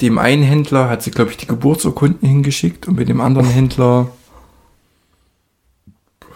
[0.00, 4.10] dem einen Händler hat sie, glaube ich, die Geburtsurkunden hingeschickt und bei dem anderen Händler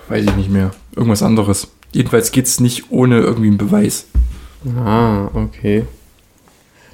[0.09, 0.71] weiß ich nicht mehr.
[0.97, 1.68] Irgendwas anderes.
[1.92, 4.07] Jedenfalls geht es nicht ohne irgendwie einen Beweis.
[4.77, 5.85] Ah, okay.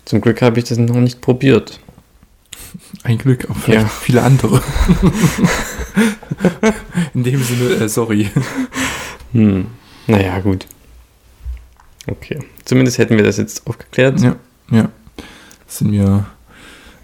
[0.05, 1.81] Zum Glück habe ich das noch nicht probiert.
[3.03, 3.89] Ein Glück, aber vielleicht Ja.
[3.89, 4.63] viele andere.
[7.15, 8.29] In dem Sinne, äh, sorry.
[9.33, 9.67] Hm.
[10.07, 10.67] Naja, gut.
[12.07, 12.39] Okay.
[12.65, 14.21] Zumindest hätten wir das jetzt aufgeklärt.
[14.21, 14.37] Ja,
[14.71, 14.91] ja.
[15.67, 16.27] Sind wir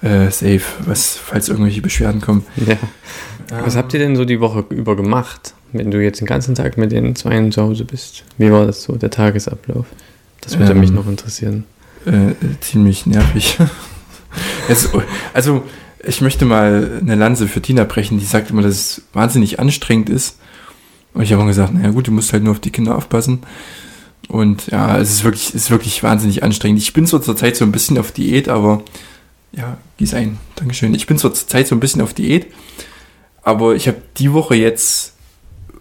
[0.03, 2.45] äh, safe, was, falls irgendwelche Beschwerden kommen.
[2.57, 2.77] Ja.
[3.65, 6.77] Was habt ihr denn so die Woche über gemacht, wenn du jetzt den ganzen Tag
[6.77, 8.25] mit den Zweien zu Hause bist?
[8.39, 9.87] Wie war das so, der Tagesablauf?
[10.41, 11.65] Das würde Ähm, mich noch interessieren.
[12.07, 13.59] Äh, ziemlich nervig.
[14.69, 14.89] es,
[15.35, 15.63] also,
[16.03, 20.09] ich möchte mal eine Lanze für Tina brechen, die sagt immer, dass es wahnsinnig anstrengend
[20.09, 20.39] ist.
[21.13, 23.41] Und ich habe auch gesagt, naja gut, du musst halt nur auf die Kinder aufpassen.
[24.29, 26.81] Und ja, es ist wirklich, ist wirklich wahnsinnig anstrengend.
[26.81, 28.83] Ich bin so zur Zeit so ein bisschen auf Diät, aber
[29.53, 30.39] ja, gieß ein.
[30.55, 30.95] Dankeschön.
[30.95, 32.47] Ich bin so zur Zeit so ein bisschen auf Diät,
[33.43, 35.15] aber ich habe die Woche jetzt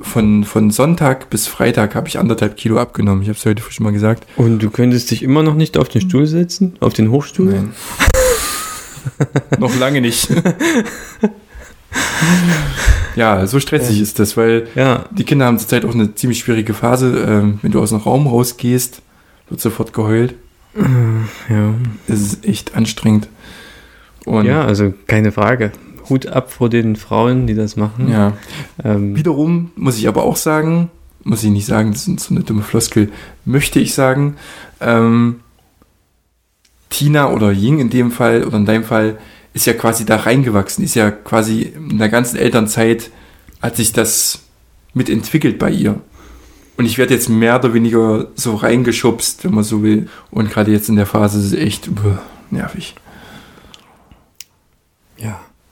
[0.01, 3.21] von, von Sonntag bis Freitag habe ich anderthalb Kilo abgenommen.
[3.21, 4.25] Ich habe es heute schon mal gesagt.
[4.37, 6.75] Und du könntest dich immer noch nicht auf den Stuhl setzen?
[6.79, 7.51] Auf den Hochstuhl?
[7.53, 7.71] Nein.
[9.59, 10.29] Noch lange nicht.
[13.15, 15.05] ja, so stressig ist das, weil Ja.
[15.11, 17.25] die Kinder haben zurzeit auch eine ziemlich schwierige Phase.
[17.27, 19.01] Ähm, wenn du aus dem Raum rausgehst,
[19.49, 20.35] wird sofort geheult.
[21.49, 21.73] Ja.
[22.07, 23.27] Es ist echt anstrengend.
[24.25, 25.71] Und ja, also keine Frage.
[26.09, 28.09] Hut ab vor den Frauen, die das machen.
[28.09, 28.33] ja.
[28.83, 30.89] Ähm, Wiederum muss ich aber auch sagen,
[31.23, 33.11] muss ich nicht sagen, das ist so eine dumme Floskel,
[33.45, 34.37] möchte ich sagen,
[34.79, 35.41] ähm,
[36.89, 39.17] Tina oder Ying in dem Fall oder in deinem Fall
[39.53, 43.11] ist ja quasi da reingewachsen, ist ja quasi in der ganzen Elternzeit
[43.61, 44.39] hat sich das
[44.93, 45.99] mitentwickelt bei ihr.
[46.77, 50.07] Und ich werde jetzt mehr oder weniger so reingeschubst, wenn man so will.
[50.31, 52.95] Und gerade jetzt in der Phase ist es echt uah, nervig.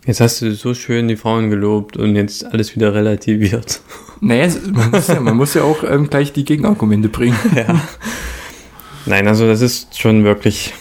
[0.08, 3.82] Jetzt hast du so schön die Frauen gelobt und jetzt alles wieder relativiert.
[4.20, 7.38] Naja, man muss ja, man muss ja auch ähm, gleich die Gegenargumente bringen.
[7.56, 7.80] Ja.
[9.06, 10.74] Nein, also das ist schon wirklich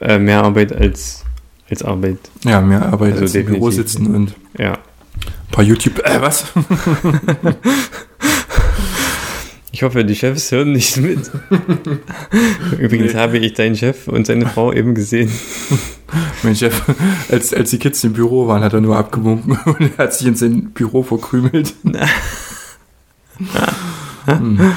[0.00, 1.24] äh, mehr Arbeit als,
[1.70, 2.18] als Arbeit.
[2.44, 3.92] Ja, mehr Arbeit Also als im Büro definitiv.
[3.92, 4.72] sitzen und Ja.
[4.72, 4.78] ein
[5.52, 6.00] paar YouTube.
[6.04, 6.46] Äh, was?
[9.80, 11.30] Ich hoffe, die Chefs hören nicht mit.
[12.78, 13.18] Übrigens Nee.
[13.18, 15.30] habe ich deinen Chef und seine Frau eben gesehen.
[16.42, 16.82] Mein Chef,
[17.30, 20.26] als, als die Kids im Büro waren, hat er nur abgewunken und er hat sich
[20.26, 21.72] in sein Büro verkrümelt.
[24.26, 24.74] hm,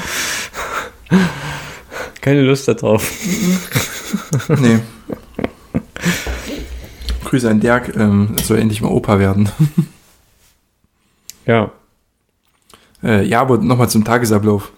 [2.22, 3.06] Keine Lust darauf.
[4.58, 4.78] nee.
[7.26, 9.50] Grüße an Dirk, ähm, soll endlich mal Opa werden.
[11.44, 11.72] Ja,
[13.02, 14.72] Äh, ja, aber nochmal zum Tagesablauf.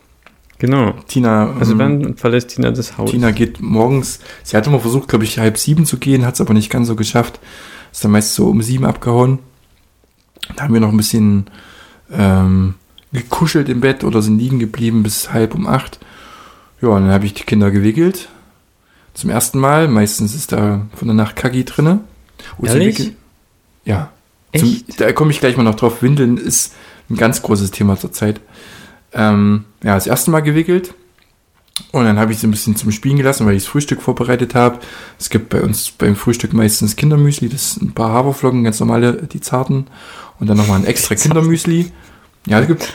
[0.59, 0.92] Genau.
[1.07, 3.11] Tina, Also ähm, wann verlässt Tina das Haus?
[3.11, 6.40] Tina geht morgens, sie hatte mal versucht, glaube ich, halb sieben zu gehen, hat es
[6.40, 7.40] aber nicht ganz so geschafft.
[7.92, 9.38] Ist dann meist so um sieben abgehauen.
[10.55, 11.47] Da haben wir noch ein bisschen
[12.12, 12.75] ähm,
[13.12, 15.99] gekuschelt im Bett oder sind liegen geblieben bis halb um acht.
[16.81, 18.29] Ja, und dann habe ich die Kinder gewickelt.
[19.14, 19.88] Zum ersten Mal.
[19.88, 22.01] Meistens ist da von der Nacht Kagi drinne.
[22.59, 23.12] Und zum Ehrlich?
[23.85, 24.11] Ja.
[24.55, 25.01] Zum, Echt?
[25.01, 26.03] da komme ich gleich mal noch drauf.
[26.03, 26.75] Windeln ist
[27.09, 28.40] ein ganz großes Thema zurzeit.
[29.17, 30.95] Ähm, ja, das erste Mal gewickelt.
[31.93, 34.55] Und dann habe ich sie ein bisschen zum Spielen gelassen, weil ich das Frühstück vorbereitet
[34.55, 34.79] habe.
[35.19, 37.49] Es gibt bei uns beim Frühstück meistens Kindermüsli.
[37.49, 39.87] Das sind ein paar Haferflocken, ganz normale, die zarten.
[40.39, 41.15] Und dann nochmal ein extra.
[41.17, 41.93] Kindermüsli.
[42.47, 42.95] Ja, es gibt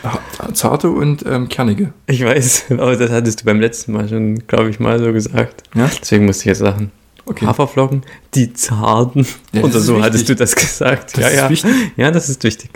[0.53, 1.93] zarte und ähm, kernige.
[2.07, 5.63] Ich weiß, aber das hattest du beim letzten Mal schon, glaube ich, mal so gesagt.
[5.75, 5.89] Ja?
[6.01, 6.91] Deswegen musste ich jetzt lachen.
[7.25, 7.45] Okay.
[7.45, 8.03] Haferflocken,
[8.33, 9.27] die zarten.
[9.51, 10.05] Ja, Oder so wichtig.
[10.05, 11.17] hattest du das gesagt.
[11.17, 11.49] Das ja, ist ja.
[11.49, 11.71] wichtig.
[11.97, 12.71] ja, das ist wichtig.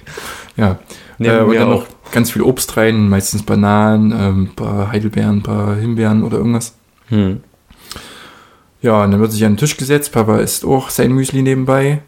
[0.56, 0.80] Ja.
[1.18, 1.82] Nehmen äh, und dann auch.
[1.82, 6.38] noch ganz viel Obst rein, meistens Bananen, ähm, ein paar Heidelbeeren, ein paar Himbeeren oder
[6.38, 6.76] irgendwas.
[7.10, 7.42] Hm.
[8.82, 10.12] Ja, und dann wird sich an den Tisch gesetzt.
[10.12, 12.02] Papa isst auch sein Müsli nebenbei.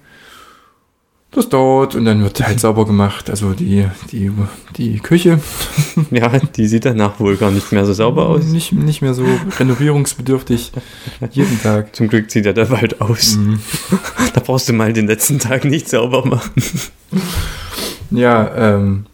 [1.32, 3.30] Das dauert und dann wird halt sauber gemacht.
[3.30, 4.32] Also die, die,
[4.76, 5.40] die Küche.
[6.12, 8.46] Ja, die sieht danach wohl gar nicht mehr so sauber aus.
[8.46, 9.26] Nicht, nicht mehr so
[9.60, 10.72] renovierungsbedürftig.
[11.32, 11.96] Jeden Tag.
[11.96, 13.36] Zum Glück sieht er da bald aus.
[13.36, 13.60] Mhm.
[14.34, 16.52] Da brauchst du mal den letzten Tag nicht sauber machen.
[18.12, 19.06] Ja, ähm.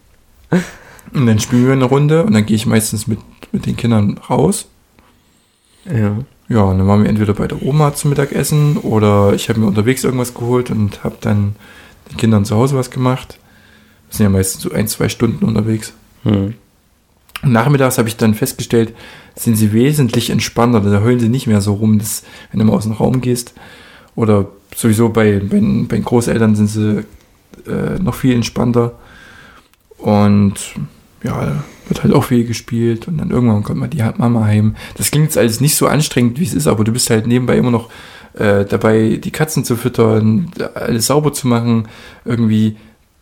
[1.14, 3.20] Und dann spielen wir eine Runde und dann gehe ich meistens mit,
[3.52, 4.68] mit den Kindern raus.
[5.86, 6.18] Ja.
[6.50, 9.66] Ja, und dann waren wir entweder bei der Oma zum Mittagessen oder ich habe mir
[9.66, 11.56] unterwegs irgendwas geholt und habe dann
[12.12, 13.40] den Kindern zu Hause was gemacht.
[14.10, 15.94] Wir sind ja meistens so ein, zwei Stunden unterwegs.
[16.24, 16.54] Hm.
[17.44, 18.94] Und nachmittags habe ich dann festgestellt,
[19.36, 20.82] sind sie wesentlich entspannter.
[20.82, 23.54] Da heulen sie nicht mehr so rum, dass, wenn du mal aus dem Raum gehst.
[24.16, 27.06] Oder sowieso bei, bei, bei den Großeltern sind sie
[27.68, 28.94] äh, noch viel entspannter.
[30.04, 30.56] Und
[31.24, 33.08] ja, wird halt auch viel gespielt.
[33.08, 34.76] Und dann irgendwann kommt mal die Mama heim.
[34.98, 37.58] Das klingt jetzt alles nicht so anstrengend, wie es ist, aber du bist halt nebenbei
[37.58, 37.90] immer noch
[38.34, 41.88] äh, dabei, die Katzen zu füttern, alles sauber zu machen.
[42.26, 42.76] Irgendwie,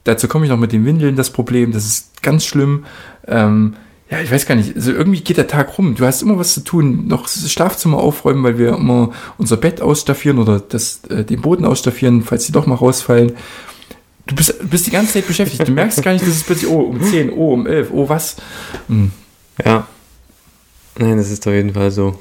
[0.05, 2.85] dazu komme ich noch mit den Windeln, das Problem, das ist ganz schlimm.
[3.27, 3.75] Ähm,
[4.09, 5.93] ja, ich weiß gar nicht, also irgendwie geht der Tag rum.
[5.93, 9.81] Du hast immer was zu tun, noch das Schlafzimmer aufräumen, weil wir immer unser Bett
[9.81, 13.33] ausstaffieren oder das, äh, den Boden ausstaffieren, falls die doch mal rausfallen.
[14.25, 15.67] Du bist, bist die ganze Zeit beschäftigt.
[15.67, 18.37] Du merkst gar nicht, dass es plötzlich, oh, um 10, oh, um 11, oh, was?
[18.87, 19.11] Hm.
[19.63, 19.87] Ja.
[20.97, 22.19] Nein, das ist auf jeden Fall so.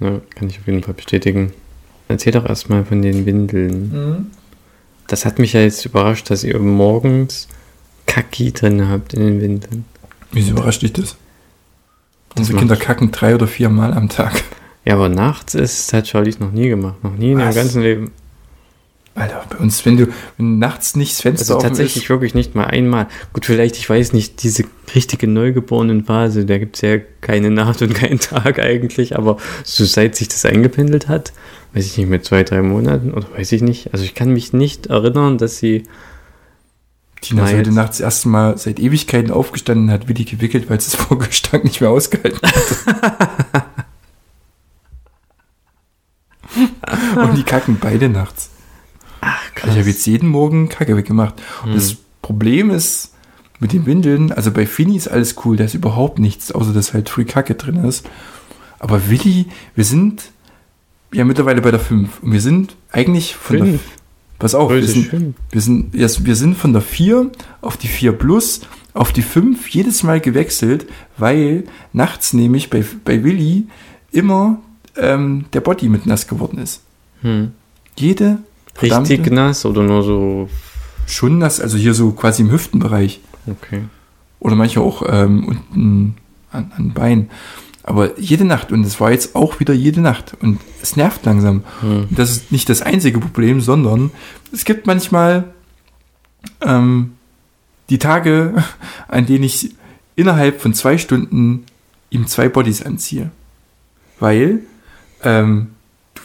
[0.00, 1.52] Ja, kann ich auf jeden Fall bestätigen.
[2.08, 4.30] Erzähl doch erstmal von den Windeln.
[5.06, 7.48] Das hat mich ja jetzt überrascht, dass ihr morgens
[8.06, 9.84] Kaki drin habt in den Windeln.
[10.32, 11.16] Wieso überrascht dich das?
[12.30, 14.42] Das Unsere Kinder kacken drei oder vier Mal am Tag.
[14.84, 17.02] Ja, aber nachts ist, hat Charlie noch nie gemacht.
[17.02, 18.12] Noch nie in ihrem ganzen Leben.
[19.16, 22.56] Alter, bei uns, wenn du wenn nachts nicht das Fenster Also tatsächlich ist, wirklich nicht
[22.56, 23.06] mal einmal.
[23.32, 27.80] Gut, vielleicht, ich weiß nicht, diese richtige neugeborenen Phase, da gibt es ja keine Nacht
[27.82, 31.32] und keinen Tag eigentlich, aber so seit sich das eingependelt hat,
[31.74, 33.92] weiß ich nicht, mit zwei, drei Monaten oder weiß ich nicht.
[33.92, 35.84] Also ich kann mich nicht erinnern, dass sie.
[37.20, 37.70] Tina jetzt.
[37.70, 41.80] nachts das erste Mal seit Ewigkeiten aufgestanden hat Willi gewickelt, weil es das Vorgestank nicht
[41.80, 43.64] mehr ausgehalten hat.
[47.16, 48.50] und die kacken beide nachts.
[49.62, 51.34] Also ich habe jetzt jeden Morgen Kacke weggemacht.
[51.64, 53.12] Und das Problem ist
[53.60, 56.92] mit den Windeln, also bei Finny ist alles cool, da ist überhaupt nichts, außer dass
[56.92, 58.06] halt früh Kacke drin ist.
[58.78, 60.30] Aber Willi, wir sind
[61.12, 63.80] ja mittlerweile bei der 5 und wir sind eigentlich von der Fünf?
[64.38, 67.30] Pass auf, wir Größe sind, wir, sind, ja, wir sind von der 4
[67.62, 68.62] auf die 4 Plus
[68.92, 70.86] auf die 5 jedes Mal gewechselt,
[71.16, 73.68] weil nachts nämlich bei, bei Willi
[74.10, 74.60] immer
[74.96, 76.82] ähm, der Body mit nass geworden ist.
[77.22, 77.52] Hm.
[77.96, 78.38] Jede
[78.74, 80.48] verdammte- Richtig nass oder nur so.
[81.06, 83.20] schon nass, also hier so quasi im Hüftenbereich.
[83.46, 83.82] Okay.
[84.40, 86.16] Oder manchmal auch ähm, unten
[86.50, 87.30] an, an Bein.
[87.82, 90.34] Aber jede Nacht, und es war jetzt auch wieder jede Nacht.
[90.40, 91.62] Und es nervt langsam.
[91.80, 92.06] Hm.
[92.10, 94.10] Das ist nicht das einzige Problem, sondern
[94.52, 95.52] es gibt manchmal
[96.62, 97.12] ähm,
[97.90, 98.64] die Tage,
[99.08, 99.74] an denen ich
[100.16, 101.64] innerhalb von zwei Stunden
[102.10, 103.30] ihm zwei Bodies anziehe.
[104.18, 104.60] Weil
[105.22, 105.73] ähm,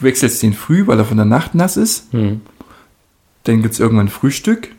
[0.02, 2.06] wechselst den früh, weil er von der Nacht nass ist.
[2.12, 2.42] Hm.
[3.44, 4.70] Dann gibt es irgendwann Frühstück.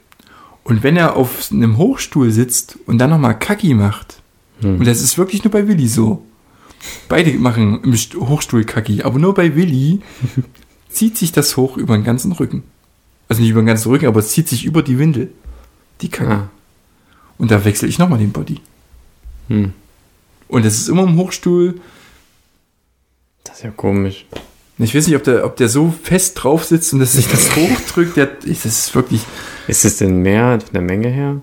[0.64, 4.16] Und wenn er auf einem Hochstuhl sitzt und dann nochmal Kacki macht,
[4.60, 4.78] Hm.
[4.78, 6.24] und das ist wirklich nur bei Willi so.
[7.08, 10.00] Beide machen im St- Hochstuhl Kacki, aber nur bei Willi
[10.90, 12.62] zieht sich das hoch über den ganzen Rücken.
[13.28, 15.30] Also nicht über den ganzen Rücken, aber es zieht sich über die Windel.
[16.02, 16.30] Die Kacke.
[16.30, 16.48] Ah.
[17.38, 18.60] Und da wechsle ich nochmal den Body.
[19.48, 19.72] Hm.
[20.48, 21.80] Und das ist immer im Hochstuhl.
[23.44, 24.26] Das ist ja komisch.
[24.82, 27.54] Ich weiß nicht, ob der, ob der so fest drauf sitzt und dass sich das
[27.54, 28.16] hochdrückt.
[28.16, 29.22] Der, das ist wirklich.
[29.68, 31.40] Ist es denn mehr von der Menge her?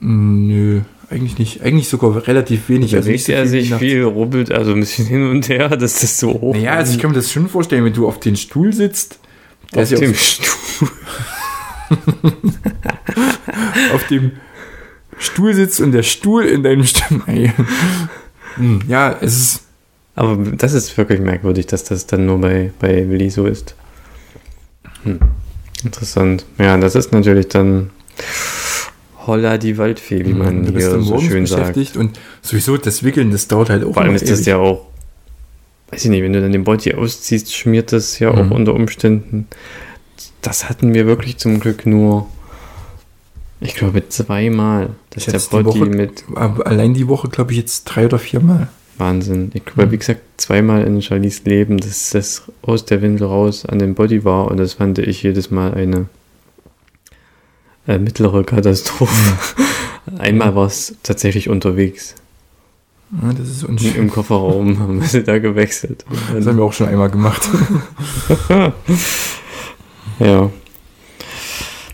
[0.00, 1.62] Mm, Nö, eigentlich nicht.
[1.62, 2.94] Eigentlich sogar relativ wenig.
[2.94, 6.18] Also nicht so er sich viel, rubbelt also ein bisschen hin und her, dass das
[6.18, 8.72] so hoch Naja, also ich kann mir das schon vorstellen, wenn du auf den Stuhl
[8.72, 9.18] sitzt.
[9.74, 10.88] Der auf ja dem auf, Stuhl.
[13.94, 14.32] auf dem
[15.18, 16.84] Stuhl sitzt und der Stuhl in deinem.
[17.26, 17.52] Ey.
[18.56, 19.60] Hm, Ja, es ist.
[20.14, 23.74] Aber das ist wirklich merkwürdig, dass das dann nur bei, bei Willi so ist.
[25.04, 25.18] Hm.
[25.84, 26.44] Interessant.
[26.58, 27.90] Ja, das ist natürlich dann
[29.26, 31.96] Holla die Waldfee, wie man du hier so schön sagt.
[31.96, 34.46] und sowieso das Wickeln, das dauert halt auch Vor allem ist das ewig.
[34.48, 34.86] ja auch,
[35.90, 38.52] weiß ich nicht, wenn du dann den Body ausziehst, schmiert das ja auch Mhm.
[38.52, 39.46] unter Umständen.
[40.40, 42.28] Das hatten wir wirklich zum Glück nur,
[43.60, 47.84] ich glaube, zweimal, dass Ich der Body Woche- mit allein die Woche, glaube ich, jetzt
[47.84, 48.68] drei oder vier Mal.
[48.98, 49.50] Wahnsinn.
[49.54, 53.78] Ich glaube, wie gesagt, zweimal in Charlies Leben, dass das aus der Windel raus an
[53.78, 56.06] den Body war und das fand ich jedes Mal eine
[57.86, 59.38] äh, mittlere Katastrophe.
[60.18, 62.14] Einmal war es tatsächlich unterwegs.
[63.20, 63.94] Ja, das ist unschön.
[63.94, 66.04] Im Kofferraum haben wir sie da gewechselt.
[66.32, 67.48] Das haben wir auch schon einmal gemacht.
[70.18, 70.50] Ja.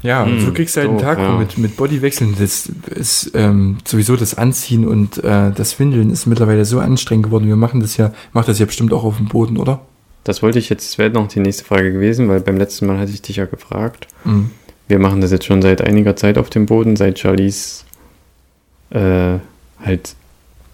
[0.02, 1.36] Ja, und Hm, so kriegst du halt einen doof, Tag ja.
[1.38, 2.34] mit, mit Bodywechseln.
[2.38, 7.46] Das ist ähm, sowieso das Anziehen und äh, das Windeln ist mittlerweile so anstrengend geworden.
[7.48, 9.80] Wir machen das ja, macht das ja bestimmt auch auf dem Boden, oder?
[10.24, 12.98] Das wollte ich jetzt, das wäre noch die nächste Frage gewesen, weil beim letzten Mal
[12.98, 14.06] hatte ich dich ja gefragt.
[14.24, 14.50] Mhm.
[14.86, 17.84] Wir machen das jetzt schon seit einiger Zeit auf dem Boden, seit Charlies
[18.90, 19.38] äh,
[19.84, 20.14] halt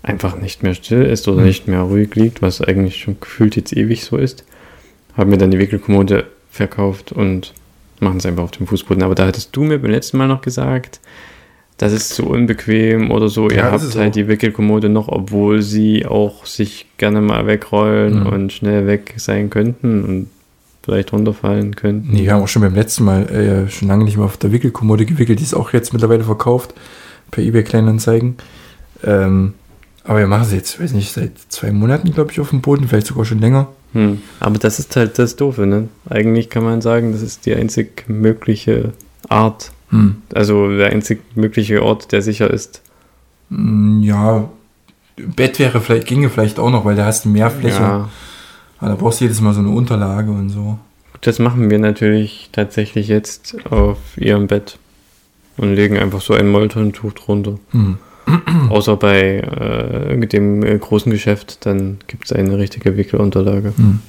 [0.02, 1.46] einfach nicht mehr still ist oder Mhm.
[1.46, 4.44] nicht mehr ruhig liegt, was eigentlich schon gefühlt jetzt ewig so ist.
[5.16, 7.54] Haben wir dann die Wickelkommode verkauft und
[8.00, 9.02] machen es einfach auf dem Fußboden.
[9.02, 11.00] Aber da hattest du mir beim letzten Mal noch gesagt,
[11.78, 13.48] das ist zu unbequem oder so.
[13.50, 14.12] Ihr Ja, ist habt halt auch.
[14.14, 18.26] die Wickelkommode noch, obwohl sie auch sich gerne mal wegrollen Mhm.
[18.26, 20.30] und schnell weg sein könnten und
[20.84, 22.12] vielleicht runterfallen könnten.
[22.12, 24.52] Nee, wir haben auch schon beim letzten Mal äh, schon lange nicht mehr auf der
[24.52, 25.38] Wickelkommode gewickelt.
[25.40, 26.74] Die ist auch jetzt mittlerweile verkauft
[27.30, 28.36] per eBay Kleinanzeigen.
[29.02, 29.54] Ähm,
[30.04, 32.86] aber wir machen sie jetzt, weiß nicht, seit zwei Monaten, glaube ich, auf dem Boden,
[32.86, 33.68] vielleicht sogar schon länger.
[33.94, 34.20] Hm.
[34.40, 35.88] Aber das ist halt das Doofe, ne?
[36.10, 38.92] Eigentlich kann man sagen, das ist die einzig mögliche
[39.28, 40.16] Art, Hm.
[40.34, 42.82] also der einzig mögliche Ort, der sicher ist.
[43.48, 44.48] Mm, Ja,
[45.16, 47.80] Bett wäre vielleicht, ginge vielleicht auch noch, weil da hast du mehr Fläche.
[47.80, 48.10] Ja,
[48.80, 50.78] Aber da brauchst du jedes Mal so eine Unterlage und so.
[51.20, 54.78] das machen wir natürlich tatsächlich jetzt auf ihrem Bett
[55.56, 57.58] und legen einfach so ein Moltontuch drunter.
[57.70, 57.96] Hm.
[58.70, 63.72] Außer bei äh, dem äh, großen Geschäft, dann gibt es eine richtige Wickelunterlage.
[63.76, 64.00] Hm.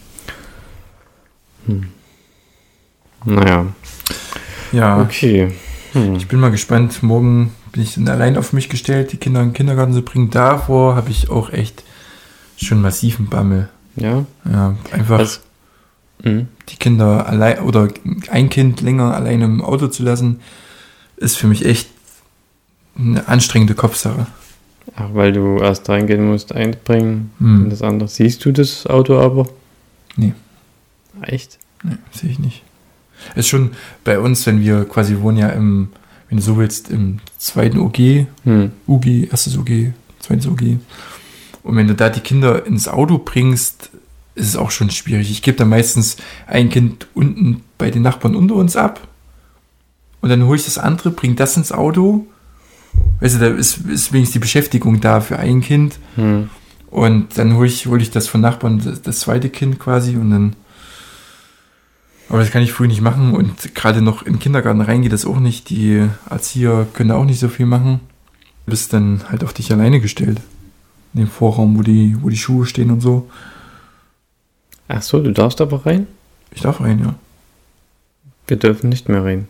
[3.25, 3.65] Naja,
[4.71, 5.51] Ja, okay.
[5.93, 6.15] Hm.
[6.15, 7.01] ich bin mal gespannt.
[7.01, 10.29] Morgen bin ich dann allein auf mich gestellt, die Kinder in den Kindergarten zu bringen.
[10.29, 11.83] Davor habe ich auch echt
[12.57, 13.69] schon massiven Bammel.
[13.95, 15.39] Ja, Ja, einfach?
[16.23, 16.47] Hm.
[16.69, 17.89] die Kinder allein oder
[18.29, 20.39] ein Kind länger alleine im Auto zu lassen,
[21.17, 21.89] ist für mich echt
[22.97, 24.27] eine anstrengende Kopfsache.
[24.95, 27.63] Ach, weil du erst reingehen musst, einbringen Hm.
[27.63, 28.07] und das andere.
[28.07, 29.47] Siehst du das Auto aber?
[30.15, 30.33] Nee.
[31.21, 31.57] Echt?
[31.83, 32.63] Nee, sehe ich nicht.
[33.35, 33.71] Ist schon
[34.03, 35.89] bei uns, wenn wir quasi wohnen ja im,
[36.29, 38.71] wenn du so willst, im zweiten OG, Hm.
[38.87, 40.77] UG, erstes OG, zweites OG.
[41.63, 43.89] Und wenn du da die Kinder ins Auto bringst,
[44.35, 45.31] ist es auch schon schwierig.
[45.31, 49.07] Ich gebe da meistens ein Kind unten bei den Nachbarn unter uns ab.
[50.21, 52.27] Und dann hole ich das andere, bringe das ins Auto.
[53.19, 55.99] Weißt du, da ist, ist wenigstens die Beschäftigung da für ein Kind.
[56.15, 56.49] Hm.
[56.91, 60.31] Und dann hole ich, hol ich das von Nachbarn, das, das zweite Kind quasi und
[60.31, 60.55] dann.
[62.29, 65.13] Aber das kann ich früh nicht machen und gerade noch in den Kindergarten rein geht
[65.13, 65.69] das auch nicht.
[65.69, 67.99] Die Erzieher können da auch nicht so viel machen.
[68.65, 70.41] Du bist dann halt auf dich alleine gestellt.
[71.13, 73.29] In dem Vorraum, wo die, wo die Schuhe stehen und so.
[74.87, 76.07] Ach so, du darfst aber rein?
[76.51, 77.15] Ich darf rein, ja.
[78.47, 79.47] Wir dürfen nicht mehr rein.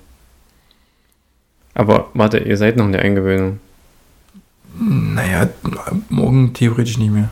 [1.76, 3.60] Aber warte, ihr seid noch in der Eingewöhnung.
[4.80, 5.50] Naja,
[6.10, 7.30] morgen theoretisch nicht mehr.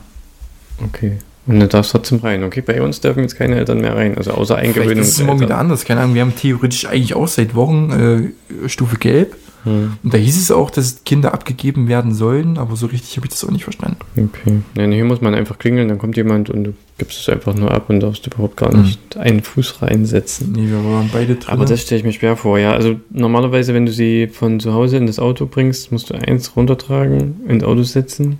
[0.83, 1.17] Okay.
[1.45, 2.43] Und du darfst trotzdem rein.
[2.43, 4.17] Okay, bei uns dürfen jetzt keine Eltern mehr rein.
[4.17, 4.99] Also außer Eingewöhnung.
[4.99, 5.83] ist es morgen wieder anders.
[5.83, 9.35] Keine Ahnung, wir haben theoretisch eigentlich auch seit Wochen äh, Stufe Gelb.
[9.63, 9.93] Hm.
[10.03, 13.31] Und da hieß es auch, dass Kinder abgegeben werden sollen, aber so richtig habe ich
[13.31, 13.97] das auch nicht verstanden.
[14.17, 14.61] Okay.
[14.77, 17.71] Ja, hier muss man einfach klingeln, dann kommt jemand und du gibst es einfach nur
[17.71, 18.81] ab und darfst überhaupt gar Mhm.
[18.83, 20.51] nicht einen Fuß reinsetzen.
[20.51, 21.53] Nee, wir waren beide drin.
[21.53, 22.73] Aber das stelle ich mir schwer vor, ja.
[22.73, 26.55] Also normalerweise, wenn du sie von zu Hause in das Auto bringst, musst du eins
[26.55, 28.39] runtertragen, ins Auto setzen,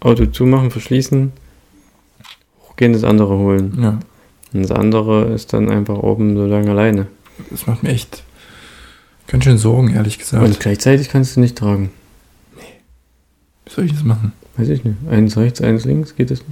[0.00, 1.32] Auto zumachen, verschließen,
[2.68, 3.76] hochgehen, das andere holen.
[3.80, 3.98] Ja,
[4.54, 7.06] Und das andere ist dann einfach oben so lange alleine.
[7.50, 8.22] das macht mir echt
[9.26, 10.44] ganz schön Sorgen, ehrlich gesagt.
[10.44, 11.90] Und gleichzeitig kannst du nicht tragen.
[13.64, 14.32] Wie soll ich das machen?
[14.56, 14.96] Weiß ich nicht.
[15.10, 16.50] Eins rechts, eins links, geht das nicht?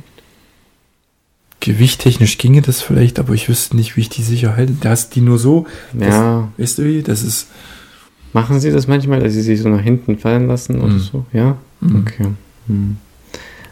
[1.61, 4.75] Gewichttechnisch ginge das vielleicht, aber ich wüsste nicht, wie ich die sicher halte.
[4.81, 5.67] Da hast die nur so,
[5.99, 7.03] Ja, weißt du wie?
[7.03, 7.47] Das ist.
[8.35, 10.99] machen sie das manchmal, dass sie sich so nach hinten fallen lassen oder Mhm.
[10.99, 11.25] so?
[11.33, 11.57] Ja?
[11.81, 12.27] mh, Okay.
[12.67, 12.97] Hm.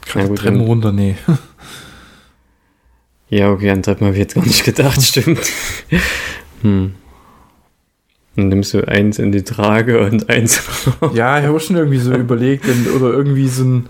[0.06, 1.16] gerade Ja, gut, Treppen runter, nee.
[3.28, 5.40] Ja, okay, an Treppen habe ich jetzt gar nicht gedacht, stimmt.
[6.62, 6.94] hm.
[8.36, 10.62] Dann nimmst du eins in die Trage und eins.
[11.14, 12.64] ja, ich habe schon irgendwie so überlegt,
[12.96, 13.86] oder irgendwie so, ein,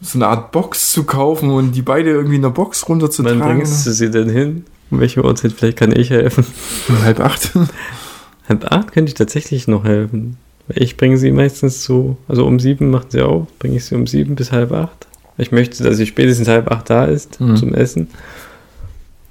[0.00, 3.40] so eine Art Box zu kaufen und die beide irgendwie in der Box Wann runterzutragen.
[3.58, 4.64] bringst du sie denn hin?
[4.90, 5.52] Um welche Uhrzeit?
[5.52, 6.44] Vielleicht kann ich helfen.
[6.88, 7.52] Um halb acht.
[8.48, 10.36] Halb acht könnte ich tatsächlich noch helfen.
[10.74, 14.08] Ich bringe sie meistens so, also um sieben macht sie auf, bringe ich sie um
[14.08, 15.06] sieben bis halb acht.
[15.38, 17.54] Ich möchte, dass sie spätestens halb acht da ist Mhm.
[17.56, 18.08] zum Essen.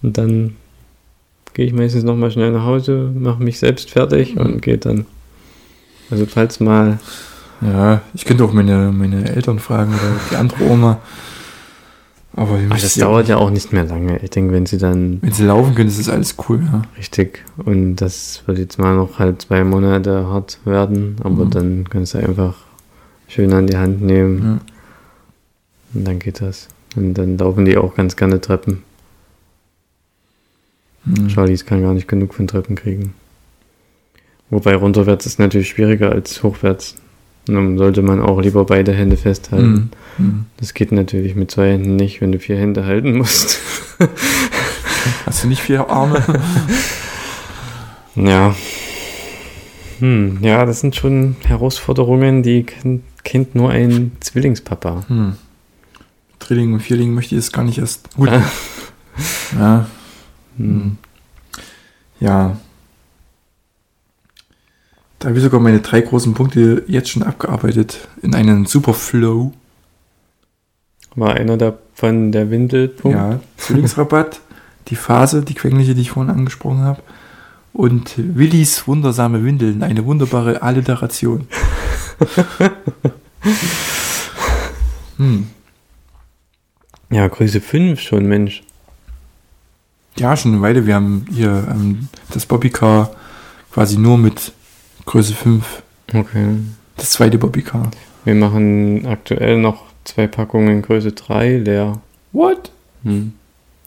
[0.02, 0.56] Und dann
[1.54, 4.42] gehe ich meistens nochmal schnell nach Hause, mache mich selbst fertig Mhm.
[4.42, 5.06] und gehe dann.
[6.12, 7.00] Also falls mal
[7.62, 11.00] Ja, ich könnte auch meine, meine Eltern fragen oder die andere Oma.
[12.36, 14.18] Aber die das dauert ja auch nicht mehr lange.
[14.24, 16.84] Ich denke, wenn sie dann wenn sie laufen können, ist das alles cool, ja.
[16.98, 21.50] richtig und das wird jetzt mal noch halt zwei Monate hart werden, aber Mhm.
[21.50, 22.56] dann kannst du einfach
[23.28, 24.60] schön an die Hand nehmen ja.
[25.96, 26.70] und dann geht das.
[26.96, 28.84] Und dann laufen die auch ganz gerne Treppen.
[31.06, 31.30] Mhm.
[31.30, 33.14] Charlies kann gar nicht genug von Treppen kriegen.
[34.50, 36.96] Wobei runterwärts ist natürlich schwieriger als hochwärts.
[37.46, 39.92] Dann sollte man auch lieber beide Hände festhalten.
[40.18, 40.26] Mhm.
[40.26, 40.46] Mhm.
[40.58, 43.60] Das geht natürlich mit zwei Händen nicht, wenn du vier Hände halten musst.
[45.26, 46.22] Hast du nicht vier Arme?
[48.16, 48.56] ja.
[50.00, 52.66] Hm, ja, das sind schon Herausforderungen, die
[53.24, 55.06] kennt, nur ein Zwillingspapa.
[55.08, 55.34] Hm.
[56.40, 58.16] Drilling und Vierling möchte ich es gar nicht erst.
[58.16, 58.30] Gut.
[59.60, 59.86] Ja.
[60.58, 60.98] Hm.
[62.20, 62.58] Ja.
[65.20, 69.52] Da habe ich sogar meine drei großen Punkte jetzt schon abgearbeitet in einen Superflow.
[71.16, 73.18] War einer davon der Windelpunkt?
[73.18, 74.40] Ja, Zwillingsrabatt,
[74.88, 77.02] die Phase, die quengliche, die ich vorhin angesprochen habe.
[77.74, 81.48] Und Willis wundersame Windeln, eine wunderbare Alliteration.
[85.18, 85.48] hm.
[87.10, 88.64] Ja, Größe 5 schon, Mensch.
[90.18, 90.86] Ja, schon eine Weile.
[90.86, 93.12] Wir haben hier ähm, das Bobbycar
[93.72, 94.52] quasi nur mit
[95.06, 95.84] Größe 5.
[96.14, 96.48] Okay.
[96.98, 97.92] Das zweite Bobbycar.
[98.26, 102.02] Wir machen aktuell noch zwei Packungen Größe 3 leer.
[102.34, 102.72] What?
[103.04, 103.34] Hm.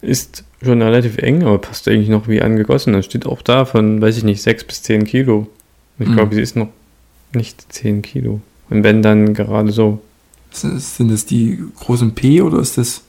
[0.01, 2.93] Ist schon relativ eng, aber passt eigentlich noch wie angegossen.
[2.95, 5.49] Das steht auch da von, weiß ich nicht, 6 bis 10 Kilo.
[5.99, 6.15] Ich Mhm.
[6.15, 6.69] glaube, sie ist noch
[7.35, 8.41] nicht 10 Kilo.
[8.71, 10.01] Und wenn dann gerade so.
[10.55, 13.03] Sind das die großen P oder ist das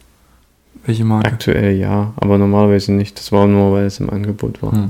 [0.86, 1.28] welche Marke?
[1.30, 3.17] Aktuell ja, aber normalerweise nicht.
[3.17, 4.71] Das war nur, weil es im Angebot war.
[4.74, 4.89] Hm.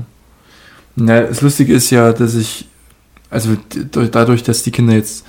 [0.96, 2.66] Na, das Lustige ist ja, dass ich,
[3.30, 3.56] also
[3.92, 5.24] dadurch, dass die Kinder jetzt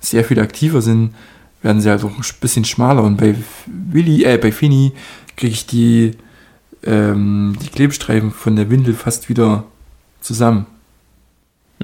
[0.00, 1.14] sehr viel aktiver sind,
[1.62, 3.02] werden sie halt auch ein bisschen schmaler.
[3.02, 3.34] Und bei
[3.66, 4.92] Willi, äh, bei Fini
[5.36, 6.12] kriege ich die,
[6.84, 9.64] ähm, die Klebstreifen von der Windel fast wieder
[10.20, 10.66] zusammen.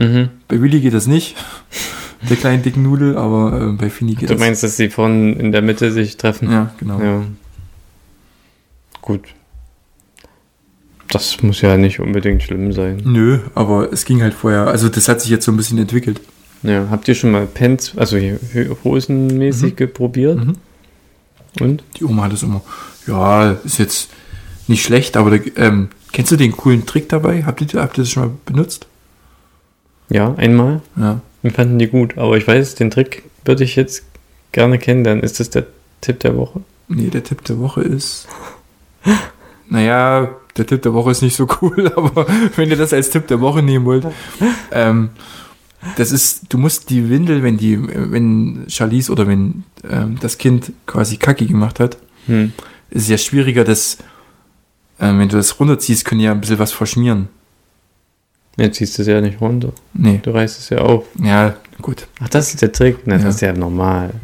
[0.01, 0.29] Mhm.
[0.49, 1.37] Bei Willi geht das nicht,
[2.29, 4.41] der kleinen dicken Nudel, aber äh, bei Fini geht Du das.
[4.41, 6.51] meinst, dass sie vorne in der Mitte sich treffen?
[6.51, 7.01] Ja, genau.
[7.01, 7.23] Ja.
[9.07, 9.23] Gut.
[11.09, 13.01] Das muss ja nicht unbedingt schlimm sein.
[13.05, 16.21] Nö, aber es ging halt vorher, also das hat sich jetzt so ein bisschen entwickelt.
[16.65, 18.19] Ja, habt ihr schon mal Pants, also
[18.83, 19.77] hosenmäßig Mhm.
[19.77, 20.45] geprobiert?
[20.45, 20.55] Mhm.
[21.61, 21.85] Und?
[21.99, 22.63] Die Oma hat es immer.
[23.07, 24.11] Ja, ist jetzt
[24.67, 27.45] nicht schlecht, aber ähm, kennst du den coolen Trick dabei?
[27.45, 28.89] Habt ihr, habt ihr das schon mal benutzt?
[30.11, 30.83] Ja, einmal.
[30.97, 31.21] Ja.
[31.43, 34.03] Wir fanden die gut, aber ich weiß, den Trick würde ich jetzt
[34.51, 35.23] gerne kennenlernen.
[35.23, 35.67] Ist das der
[36.01, 36.63] Tipp der Woche?
[36.89, 38.27] Nee, der Tipp der Woche ist.
[39.69, 42.27] Naja, der Tipp der Woche ist nicht so cool, aber
[42.57, 44.07] wenn ihr das als Tipp der Woche nehmen wollt,
[44.71, 45.11] ähm,
[45.97, 47.79] das ist, du musst die Windel, wenn die,
[48.11, 51.97] wenn Charlize oder wenn ähm, das Kind quasi Kacke gemacht hat,
[52.27, 52.53] Hm.
[52.91, 53.99] ist es ja schwieriger, dass,
[54.99, 57.29] ähm, wenn du das runterziehst, können ja ein bisschen was verschmieren.
[58.57, 59.73] Jetzt ziehst du es ja nicht runter.
[59.95, 60.19] Nee.
[60.23, 61.05] Du reißt es ja auf.
[61.23, 62.09] Ja, gut.
[62.21, 62.99] Ach, das ist der Trick?
[63.05, 63.23] Na, Ja.
[63.25, 64.15] das ist ja normal.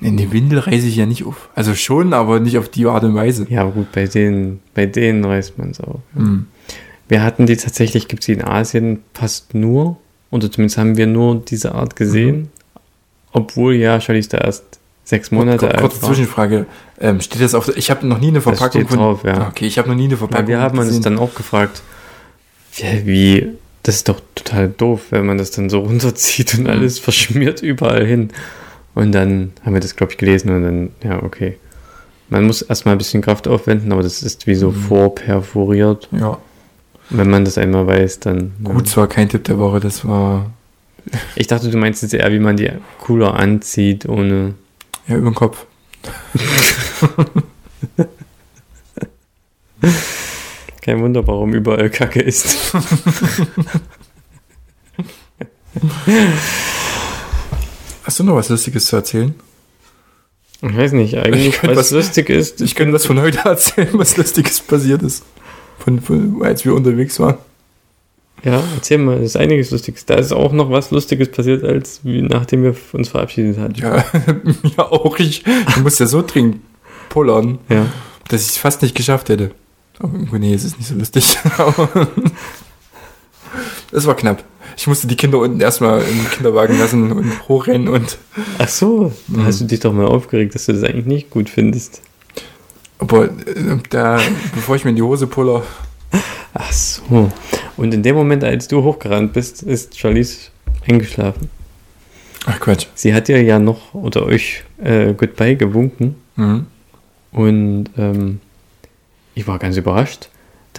[0.00, 1.50] In die Windel reiße ich ja nicht auf.
[1.54, 3.46] Also schon, aber nicht auf die Art und Weise.
[3.50, 6.00] Ja, aber gut, bei denen, bei denen reißt man es auf.
[6.14, 6.46] Hm.
[7.08, 9.98] Wir hatten die tatsächlich, gibt es die in Asien fast nur,
[10.30, 12.50] oder zumindest haben wir nur diese Art gesehen,
[13.32, 14.64] obwohl ja Charlize da erst
[15.04, 16.08] sechs Monate Kur- alt Kurze war.
[16.08, 16.66] Zwischenfrage.
[17.00, 19.48] Ähm, steht das auf ich habe noch nie eine Verpackung steht drauf, ja.
[19.48, 21.82] Okay, ich habe noch nie eine Ja, Verpackung wir haben uns dann auch gefragt,
[22.74, 23.48] wie, wie,
[23.82, 26.70] das ist doch total doof, wenn man das dann so runterzieht und Mhm.
[26.70, 28.30] alles verschmiert überall hin.
[28.94, 31.56] Und dann haben wir das, glaube ich, gelesen und dann, ja, okay.
[32.28, 34.74] Man muss erstmal ein bisschen Kraft aufwenden, aber das ist wie so Mhm.
[34.74, 36.08] vorperforiert.
[36.12, 36.38] Ja,
[37.08, 38.52] Wenn man das einmal weiß, dann.
[38.62, 38.92] gut, Ja.
[38.92, 40.50] zwar kein Tipp der Woche, das war
[41.34, 42.70] Ich dachte, du meinst jetzt eher, wie man die
[43.00, 44.54] cooler anzieht, ohne.
[45.08, 45.66] ja über den Kopf.
[50.82, 52.74] Kein Wunder, warum überall Kacke ist.
[58.10, 59.36] Hast du noch was Lustiges zu erzählen?
[60.62, 62.60] Ich weiß nicht, eigentlich, was, was- lustig ist.
[62.60, 65.22] Ich könnte was von heute erzählen, was Lustiges passiert ist.
[65.78, 67.36] Von, von, als wir unterwegs waren.
[68.42, 70.06] Ja, erzähl mal, es ist einiges Lustiges.
[70.06, 73.74] Da ist auch noch was Lustiges passiert, als wie, nachdem wir uns verabschiedet hatten.
[73.76, 74.04] Ja,
[74.64, 75.16] mir auch.
[75.20, 76.62] Ich, ich musste ja so dringend
[77.10, 77.86] pullern, Ja.
[78.26, 79.52] dass ich es fast nicht geschafft hätte.
[80.00, 81.38] Aber nee, es ist nicht so lustig.
[83.92, 84.42] Es war knapp.
[84.76, 88.18] Ich musste die Kinder unten erstmal im Kinderwagen lassen und hochrennen und.
[88.58, 91.48] Ach so, da hast du dich doch mal aufgeregt, dass du das eigentlich nicht gut
[91.48, 92.02] findest.
[92.98, 94.20] Aber äh, da,
[94.54, 95.62] bevor ich mir in die Hose puller,
[96.54, 97.30] Ach so.
[97.76, 100.50] Und in dem Moment, als du hochgerannt bist, ist Charlize
[100.88, 101.48] eingeschlafen.
[102.46, 102.86] ach Quatsch.
[102.94, 106.16] Sie hat dir ja noch oder euch äh, Goodbye gewunken.
[106.36, 106.66] Mhm.
[107.32, 108.40] Und ähm,
[109.34, 110.28] ich war ganz überrascht.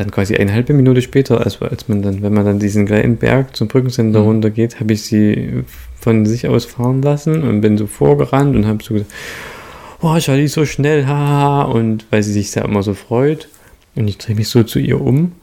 [0.02, 3.18] Dann quasi eine halbe Minute später, also als man dann, wenn man dann diesen kleinen
[3.18, 4.26] Berg zum Brückensender Mhm.
[4.26, 5.64] runtergeht, habe ich sie
[6.00, 9.12] von sich aus fahren lassen und bin so vorgerannt und habe so gesagt,
[10.02, 13.48] oh, Charlie, so schnell, haha, und weil sie sich da immer so freut.
[13.94, 15.34] Und ich drehe mich so zu ihr um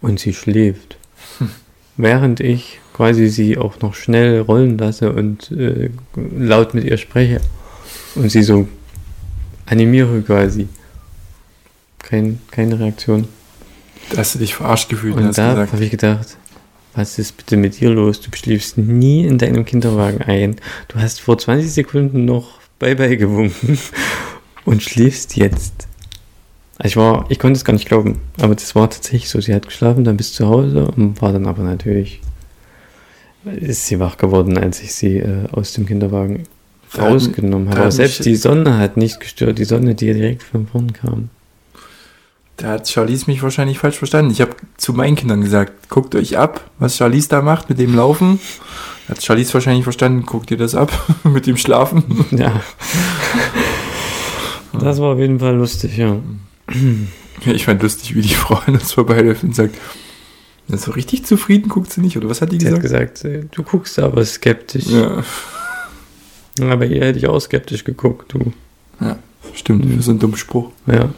[0.00, 0.96] und sie schläft.
[1.98, 5.90] während ich quasi sie auch noch schnell rollen lasse und äh,
[6.34, 7.42] laut mit ihr spreche
[8.14, 8.66] und sie so
[9.66, 10.66] animiere quasi.
[12.04, 13.26] Kein, keine Reaktion.
[14.10, 16.36] Da hast du dich verarscht gefühlt und da habe ich gedacht,
[16.94, 18.20] was ist bitte mit dir los?
[18.20, 20.56] Du schläfst nie in deinem Kinderwagen ein.
[20.88, 23.78] Du hast vor 20 Sekunden noch Bye-bye gewunken
[24.64, 25.88] und schläfst jetzt.
[26.76, 29.40] Also ich war, ich konnte es gar nicht glauben, aber das war tatsächlich so.
[29.40, 32.20] Sie hat geschlafen, dann bis zu Hause und war dann aber natürlich,
[33.44, 36.44] ist sie wach geworden, als ich sie äh, aus dem Kinderwagen
[36.96, 37.80] rausgenommen habe.
[37.80, 41.30] Aber selbst die Sonne hat nicht gestört, die Sonne, die direkt von vorn kam.
[42.56, 44.30] Da hat Charlize mich wahrscheinlich falsch verstanden.
[44.30, 47.94] Ich habe zu meinen Kindern gesagt, guckt euch ab, was Charlize da macht mit dem
[47.94, 48.38] Laufen.
[49.08, 50.90] Hat Charlize wahrscheinlich verstanden, guckt ihr das ab
[51.24, 52.24] mit dem Schlafen.
[52.30, 52.60] Ja.
[54.80, 56.16] Das war auf jeden Fall lustig, ja.
[57.44, 59.76] Ja, ich fand lustig, wie die Frau an uns vorbeiläuft und sagt,
[60.66, 63.22] "Na, so richtig zufrieden guckt sie nicht, oder was hat die Sie hat gesagt?
[63.22, 64.86] gesagt, äh, du guckst aber skeptisch.
[64.86, 65.22] Ja,
[66.60, 68.52] Aber hier hätte ich auch skeptisch geguckt, du.
[69.54, 70.70] stimmt, für so einen dummen Spruch.
[70.86, 71.10] Ja.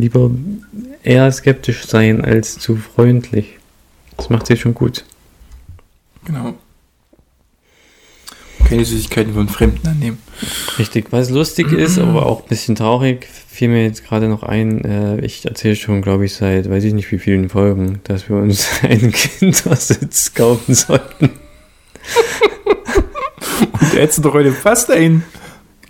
[0.00, 0.30] Lieber
[1.02, 3.58] eher skeptisch sein als zu freundlich.
[4.16, 5.04] Das macht sie schon gut.
[6.24, 6.54] Genau.
[8.68, 10.18] Keine Süßigkeiten von Fremden annehmen.
[10.78, 11.06] Richtig.
[11.10, 15.20] Was lustig ist, aber auch ein bisschen traurig, fiel mir jetzt gerade noch ein, äh,
[15.24, 18.68] ich erzähle schon, glaube ich, seit weiß ich nicht wie vielen Folgen, dass wir uns
[18.82, 21.30] einen Kindersitz kaufen sollten.
[23.60, 25.24] Und du doch heute fast einen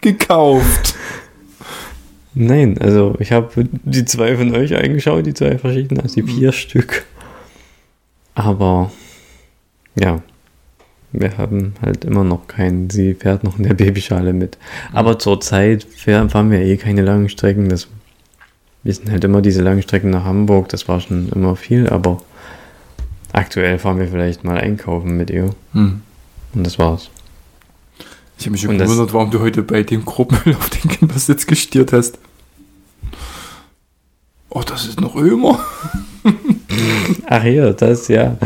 [0.00, 0.94] gekauft.
[2.34, 3.50] Nein, also ich habe
[3.84, 7.04] die zwei von euch eingeschaut, die zwei verschiedenen, also die vier Stück.
[8.34, 8.92] Aber
[9.98, 10.22] ja,
[11.12, 12.88] wir haben halt immer noch keinen.
[12.88, 14.58] Sie fährt noch in der Babyschale mit.
[14.92, 17.68] Aber zurzeit fahr- fahren wir eh keine langen Strecken.
[17.68, 17.88] Das,
[18.84, 20.68] wir sind halt immer diese langen Strecken nach Hamburg.
[20.68, 22.22] Das war schon immer viel, aber
[23.32, 25.50] aktuell fahren wir vielleicht mal einkaufen mit ihr.
[25.72, 26.02] Hm.
[26.54, 27.10] Und das war's.
[28.40, 31.92] Ich habe mich schon gewundert, warum du heute bei dem Kruppel auf den Kindersitz gestiert
[31.92, 32.18] hast.
[34.48, 35.62] Oh, das ist noch Ömer.
[37.26, 38.38] Ach ja, das ja.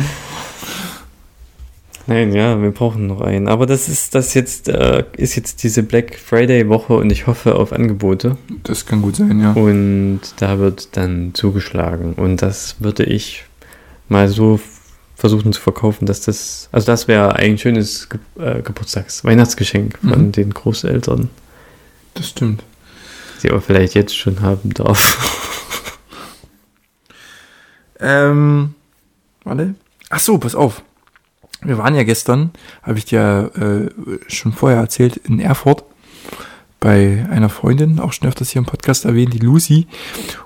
[2.08, 3.46] Nein, ja, wir brauchen noch einen.
[3.46, 7.54] Aber das ist das jetzt, äh, ist jetzt diese Black Friday Woche und ich hoffe
[7.54, 8.36] auf Angebote.
[8.64, 9.52] Das kann gut sein, ja.
[9.52, 12.14] Und da wird dann zugeschlagen.
[12.14, 13.44] Und das würde ich
[14.08, 14.58] mal so
[15.24, 20.26] versuchen zu verkaufen, dass das, also das wäre ein schönes Ge äh, Geburtstags-, Weihnachtsgeschenk von
[20.26, 20.32] Mhm.
[20.32, 21.30] den Großeltern,
[22.12, 22.62] Das stimmt.
[23.42, 25.00] die aber vielleicht jetzt schon haben darf.
[28.00, 28.74] Ähm,
[29.44, 29.74] warte.
[30.10, 30.82] Ach so, pass auf.
[31.62, 32.50] Wir waren ja gestern,
[32.82, 35.84] habe ich dir äh, schon vorher erzählt, in Erfurt
[36.80, 39.86] bei einer Freundin, auch schon öfters hier im Podcast erwähnt, die Lucy.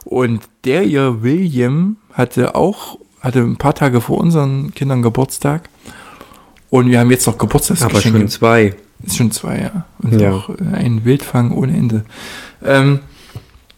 [0.05, 5.69] Und der ihr William hatte auch, hatte ein paar Tage vor unseren Kindern Geburtstag.
[6.71, 8.27] Und wir haben jetzt noch Geburtstagsgeschenke.
[8.27, 8.75] zwei.
[9.05, 9.85] Ist schon zwei, ja.
[10.03, 10.33] Und Ja.
[10.33, 12.05] auch äh, ein Wildfang ohne Ende.
[12.65, 13.01] Ähm,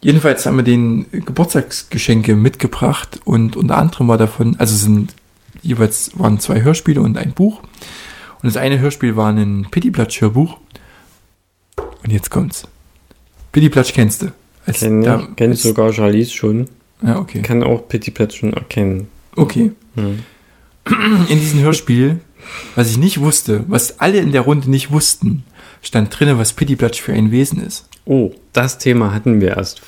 [0.01, 5.13] jedenfalls haben wir den Geburtstagsgeschenke mitgebracht und unter anderem war davon, also sind
[5.61, 7.59] jeweils waren zwei Hörspiele und ein Buch.
[7.61, 10.57] Und das eine Hörspiel war ein Pittiplatsch-Hörbuch.
[12.03, 12.67] Und jetzt kommt's.
[13.51, 14.31] Pittiplatsch kennst du.
[14.65, 16.67] Als Kenn da- ich, kenn als- sogar Charlize schon.
[17.03, 17.41] Ja, okay.
[17.43, 19.07] Kann auch Pittiplatsch schon erkennen.
[19.35, 19.71] Okay.
[19.95, 20.19] Hm.
[21.29, 22.19] in diesem Hörspiel,
[22.75, 25.43] was ich nicht wusste, was alle in der Runde nicht wussten,
[25.81, 27.85] stand drinne, was Pittiplatsch für ein Wesen ist.
[28.05, 29.81] Oh, das Thema hatten wir erst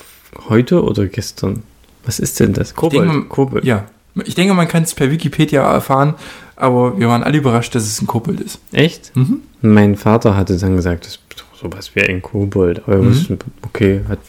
[0.49, 1.63] heute oder gestern.
[2.05, 2.75] Was ist denn das?
[2.75, 3.09] Kobold.
[3.09, 3.63] denke, Kobold.
[3.65, 3.85] Ja,
[4.25, 6.13] ich denke, man kann es per Wikipedia erfahren,
[6.55, 8.59] aber wir waren alle überrascht, dass es ein Kobold ist.
[8.71, 9.15] Echt?
[9.15, 9.41] Mhm.
[9.61, 11.19] Mein Vater hatte dann gesagt, das ist
[11.59, 12.83] sowas wie ein Kobold.
[12.85, 13.09] Aber Mhm.
[13.09, 14.19] wussten, okay, hat,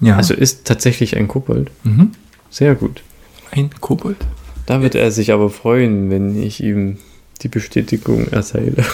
[0.00, 1.70] Ja, also ist tatsächlich ein Kobold.
[1.84, 2.12] mhm.
[2.50, 3.02] Sehr gut.
[3.50, 4.18] Ein Kobold.
[4.66, 6.98] Da wird er sich aber freuen, wenn ich ihm
[7.42, 8.84] die Bestätigung erteile.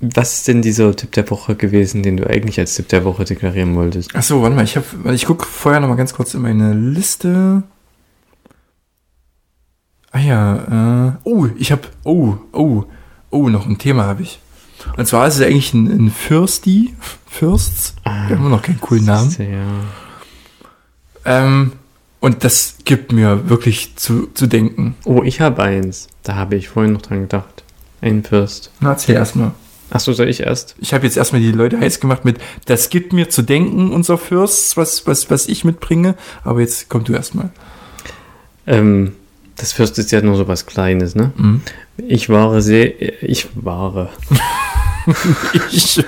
[0.00, 3.24] Was ist denn dieser Tipp der Woche gewesen, den du eigentlich als Tipp der Woche
[3.24, 4.14] deklarieren wolltest?
[4.14, 7.62] Achso, warte mal, ich, hab, ich gucke vorher noch mal ganz kurz in meine Liste.
[10.10, 12.84] Ah ja, äh, oh, ich habe, oh, oh,
[13.30, 14.40] oh, noch ein Thema habe ich.
[14.96, 16.94] Und zwar ist es eigentlich ein, ein Fürsti,
[17.26, 19.34] Fürsts, Ah, wir haben noch keinen coolen Namen.
[19.38, 19.64] Ja.
[21.24, 21.72] Ähm,
[22.24, 24.96] und das gibt mir wirklich zu, zu denken.
[25.04, 26.08] Oh, ich habe eins.
[26.22, 27.64] Da habe ich vorhin noch dran gedacht.
[28.00, 28.70] Ein Fürst.
[28.80, 29.50] Na, erzähl erstmal.
[29.90, 30.74] Achso, soll ich erst?
[30.78, 34.16] Ich habe jetzt erstmal die Leute heiß gemacht mit, das gibt mir zu denken, unser
[34.16, 36.14] Fürst, was, was, was ich mitbringe.
[36.44, 37.50] Aber jetzt komm du erstmal.
[38.66, 39.12] Ähm,
[39.56, 41.30] das Fürst ist ja nur so was Kleines, ne?
[41.36, 41.60] Mhm.
[41.98, 43.22] Ich war sehr.
[43.22, 44.08] Ich war.
[45.70, 46.02] Ich.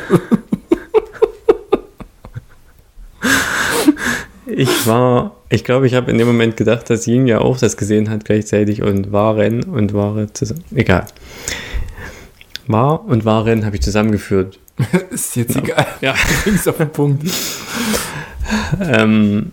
[4.46, 7.76] ich war, ich glaube, ich habe in dem Moment gedacht, dass Ying ja auch das
[7.76, 10.64] gesehen hat gleichzeitig und waren und Ware zusammen.
[10.74, 11.07] Egal.
[12.66, 14.59] War und Waren habe ich zusammengeführt.
[15.11, 15.86] ist jetzt egal.
[16.01, 16.14] Ja.
[16.44, 17.24] Links auf den Punkt.
[18.80, 19.53] Ähm,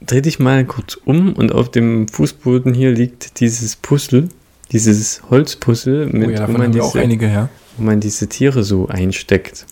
[0.00, 4.28] dreh dich mal kurz um und auf dem Fußboden hier liegt dieses Puzzle,
[4.72, 7.48] dieses Holzpuzzle, mit, Oh ja, wo, man wir auch diese, einige, ja.
[7.76, 9.66] wo man diese Tiere so einsteckt.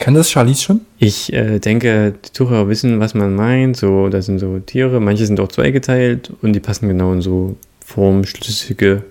[0.00, 0.80] Kann das Charlies schon?
[0.98, 3.76] Ich äh, denke, die Zuhörer wissen, was man meint.
[3.76, 7.56] So, das sind so Tiere, manche sind auch zweigeteilt und die passen genau in so
[7.84, 9.04] formschlüssige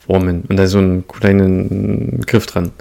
[0.00, 0.42] Formen.
[0.48, 2.72] Und da ist so ein kleinen Griff dran.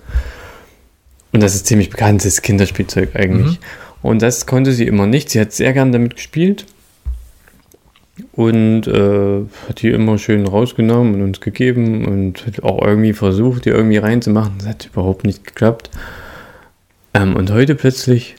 [1.34, 3.60] Und das ist ziemlich bekanntes Kinderspielzeug eigentlich.
[4.02, 5.30] Und das konnte sie immer nicht.
[5.30, 6.66] Sie hat sehr gern damit gespielt.
[8.34, 13.66] Und äh, hat die immer schön rausgenommen und uns gegeben und hat auch irgendwie versucht,
[13.66, 14.54] die irgendwie reinzumachen.
[14.60, 15.90] Das hat überhaupt nicht geklappt.
[17.14, 18.36] Ähm, und heute plötzlich,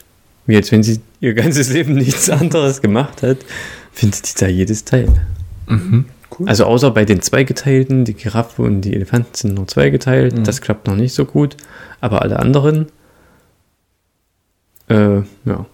[0.47, 3.39] wie als wenn sie ihr ganzes Leben nichts anderes gemacht hat,
[3.93, 5.09] findet sie da jedes Teil.
[5.67, 6.07] Mhm.
[6.39, 6.49] Cool.
[6.49, 10.39] Also außer bei den zweigeteilten, die Giraffe und die Elefanten sind nur zweigeteilt.
[10.39, 10.45] Mhm.
[10.45, 11.57] Das klappt noch nicht so gut.
[12.01, 12.87] Aber alle anderen,
[14.89, 15.67] äh, ja,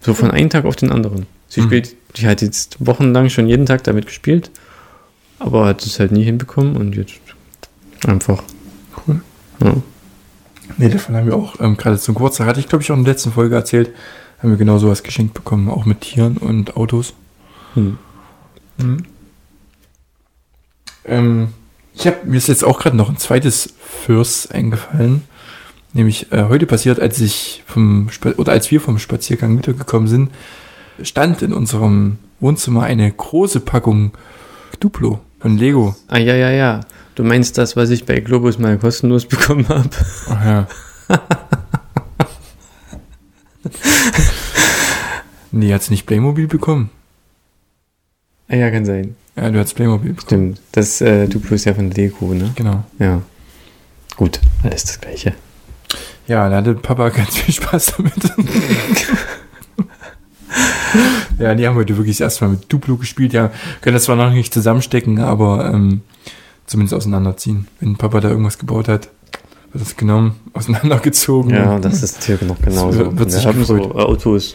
[0.00, 1.26] so von einem Tag auf den anderen.
[1.48, 1.64] Sie Mhm.
[1.66, 4.50] spielt, die hat jetzt wochenlang schon jeden Tag damit gespielt,
[5.38, 7.20] aber hat es halt nie hinbekommen und jetzt
[8.06, 8.42] einfach.
[9.06, 9.20] Cool.
[9.62, 9.74] Ja.
[10.76, 13.04] Nee, davon haben wir auch ähm, gerade zum Geburtstag, hatte ich glaube ich auch in
[13.04, 13.90] der letzten Folge erzählt,
[14.40, 17.14] haben wir genau sowas geschenkt bekommen, auch mit Tieren und Autos.
[17.74, 17.98] Hm.
[18.78, 19.04] Mhm.
[21.04, 21.48] Ähm,
[21.94, 25.22] ich habe mir ist jetzt auch gerade noch ein zweites Fürst eingefallen.
[25.92, 30.30] Nämlich äh, heute passiert, als ich vom Spa oder als wir vom Spaziergang wiedergekommen sind,
[31.02, 34.12] stand in unserem Wohnzimmer eine große Packung
[34.78, 35.96] Duplo von Lego.
[36.08, 36.80] Ah, ja, ja, ja.
[37.20, 39.90] Du meinst das, was ich bei Globus mal kostenlos bekommen habe?
[40.30, 40.66] Ach ja.
[45.52, 46.88] nee, hat's nicht Playmobil bekommen?
[48.48, 49.16] Ah, ja, kann sein.
[49.36, 50.54] Ja, du hast Playmobil bekommen.
[50.54, 50.60] Stimmt.
[50.72, 52.52] Das äh, Duplo ist ja von Lego, ne?
[52.54, 52.84] Genau.
[52.98, 53.20] Ja.
[54.16, 55.34] Gut, alles das Gleiche.
[56.26, 58.14] Ja, da hatte Papa ganz viel Spaß damit.
[61.38, 63.34] ja, die haben heute wirklich das erste Mal mit Duplo gespielt.
[63.34, 63.50] Ja,
[63.82, 66.00] können das zwar noch nicht zusammenstecken, aber ähm,
[66.70, 67.66] zumindest auseinanderziehen.
[67.80, 69.08] Wenn Papa da irgendwas gebaut hat,
[69.72, 71.50] wird das genommen, auseinandergezogen.
[71.50, 72.98] Ja, das ist hier noch genauso.
[72.98, 73.96] wird- wird Wir haben so gefreut.
[73.96, 74.54] Autos.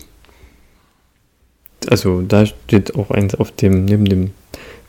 [1.89, 4.32] Also da steht auch eins auf dem, neben dem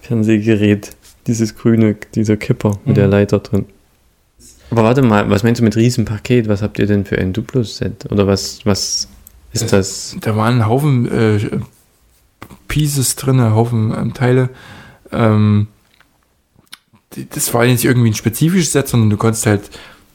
[0.00, 0.96] Fernsehgerät,
[1.26, 2.94] dieses grüne, dieser Kipper mit Mhm.
[2.94, 3.66] der Leiter drin.
[4.70, 6.48] Aber warte mal, was meinst du mit Riesenpaket?
[6.48, 8.10] Was habt ihr denn für ein Duplo-Set?
[8.10, 9.08] Oder was, was
[9.52, 10.16] ist Äh, das?
[10.20, 11.38] Da waren ein Haufen äh,
[12.68, 14.48] Pieces drin, ein Haufen ähm, Teile.
[15.12, 15.68] Ähm,
[17.30, 19.62] das war nicht irgendwie ein spezifisches Set, sondern du konntest halt,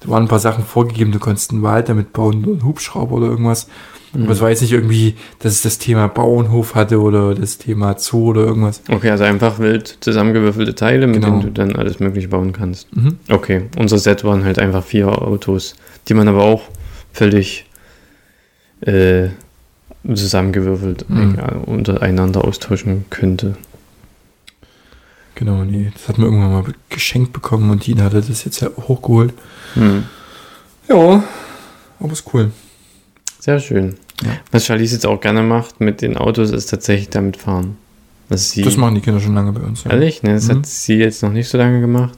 [0.02, 3.28] da waren ein paar Sachen vorgegeben, du konntest einen Wald damit bauen, einen Hubschrauber oder
[3.28, 3.68] irgendwas.
[4.14, 4.24] Mhm.
[4.24, 7.98] Aber es war jetzt nicht irgendwie, dass es das Thema Bauernhof hatte oder das Thema
[7.98, 8.82] Zoo oder irgendwas.
[8.89, 11.30] Okay, also einfach wild zusammengewürfelte Teile, mit Genau.
[11.39, 12.94] denen du dann alles mögliche bauen kannst.
[12.96, 13.18] Mhm.
[13.30, 15.76] Okay, unser Set waren halt einfach vier Autos,
[16.10, 16.64] die man aber auch
[17.14, 17.66] völlig
[18.82, 19.30] äh,
[20.14, 21.36] zusammengewürfelt Mhm.
[21.66, 23.56] untereinander austauschen könnte.
[25.42, 28.70] Genau, nee, das hat man irgendwann mal geschenkt bekommen und Dina hatte das jetzt ja
[28.88, 29.34] hochgeholt.
[29.74, 30.04] Hm.
[30.88, 31.24] Ja,
[32.00, 32.52] aber ist cool.
[33.39, 33.96] Sehr schön.
[34.24, 34.30] Ja.
[34.52, 37.76] Was Charlize jetzt auch gerne macht mit den Autos, ist tatsächlich damit fahren.
[38.30, 39.84] Das machen die Kinder schon lange bei uns.
[39.84, 39.89] Ja.
[39.94, 40.58] ehrlich, ne, das Mhm.
[40.58, 42.14] hat sie jetzt noch nicht so lange gemacht.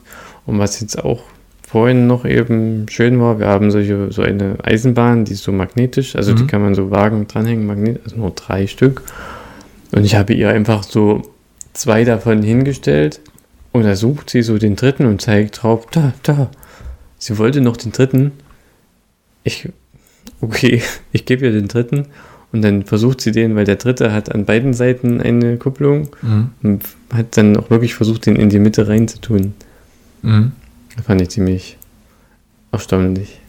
[0.46, 1.22] Und was jetzt auch
[1.66, 6.18] vorhin noch eben schön war, wir haben solche, so eine Eisenbahn, die ist so magnetisch,
[6.18, 6.48] also die Mhm.
[6.48, 9.02] kann man so Wagen dranhängen, Magnet, also nur drei Stück.
[9.94, 11.22] Und ich habe ihr einfach so
[11.74, 13.20] zwei davon hingestellt
[13.72, 16.50] und da sucht sie so den dritten und zeigt drauf, da, da.
[17.18, 18.32] Sie wollte noch den dritten.
[19.44, 19.70] Ich,
[20.42, 22.08] okay, ich gebe ihr den dritten
[22.52, 26.50] und dann versucht sie den, weil der dritte hat an beiden Seiten eine Kupplung Mhm.
[26.62, 29.54] und hat dann auch wirklich versucht, den in die Mitte reinzutun.
[30.22, 30.52] Mhm.
[30.96, 31.78] Das fand ich ziemlich
[32.72, 33.40] erstaunlich.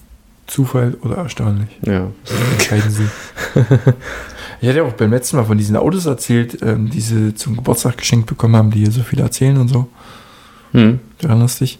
[0.47, 1.68] Zufall oder erstaunlich?
[1.87, 2.11] Ja.
[2.53, 3.07] Entscheiden Sie.
[4.61, 7.57] ich hatte ja auch beim letzten Mal von diesen Autos erzählt, ähm, die sie zum
[7.57, 9.88] Geburtstag geschenkt bekommen haben, die hier so viel erzählen und so.
[10.72, 11.00] Hm.
[11.18, 11.78] Du erinnerst dich?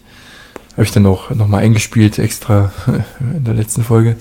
[0.73, 2.71] Habe ich dann auch nochmal eingespielt, extra
[3.19, 4.17] in der letzten Folge.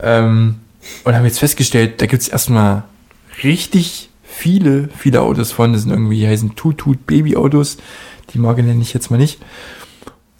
[0.00, 0.56] Ähm,
[1.04, 2.84] und haben jetzt festgestellt, da gibt es erstmal
[3.42, 5.72] richtig viele, viele Autos von.
[5.72, 7.78] Das sind irgendwie, die heißen Tut-Tut Baby-Autos.
[8.32, 9.40] Die Marke nenne ich jetzt mal nicht.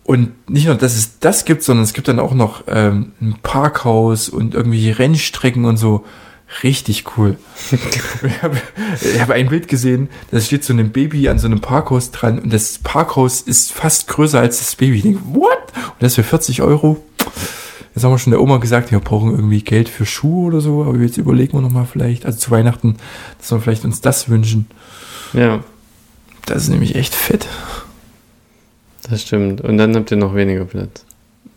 [0.05, 3.36] Und nicht nur, dass es das gibt, sondern es gibt dann auch noch ähm, ein
[3.43, 6.05] Parkhaus und irgendwie Rennstrecken und so.
[6.63, 7.37] Richtig cool.
[8.23, 8.57] ich habe
[9.21, 12.53] hab ein Bild gesehen, da steht so ein Baby an so einem Parkhaus dran und
[12.53, 14.97] das Parkhaus ist fast größer als das Baby.
[14.97, 15.59] Ich denke, what?
[15.75, 17.05] Und das für 40 Euro?
[17.95, 20.85] Jetzt haben wir schon der Oma gesagt, wir brauchen irgendwie Geld für Schuhe oder so,
[20.85, 22.97] aber jetzt überlegen wir nochmal vielleicht, also zu Weihnachten,
[23.39, 24.67] dass wir vielleicht uns das wünschen.
[25.33, 25.63] Ja,
[26.47, 27.47] Das ist nämlich echt fett.
[29.09, 29.61] das stimmt.
[29.61, 31.05] Und dann habt ihr noch weniger Platz.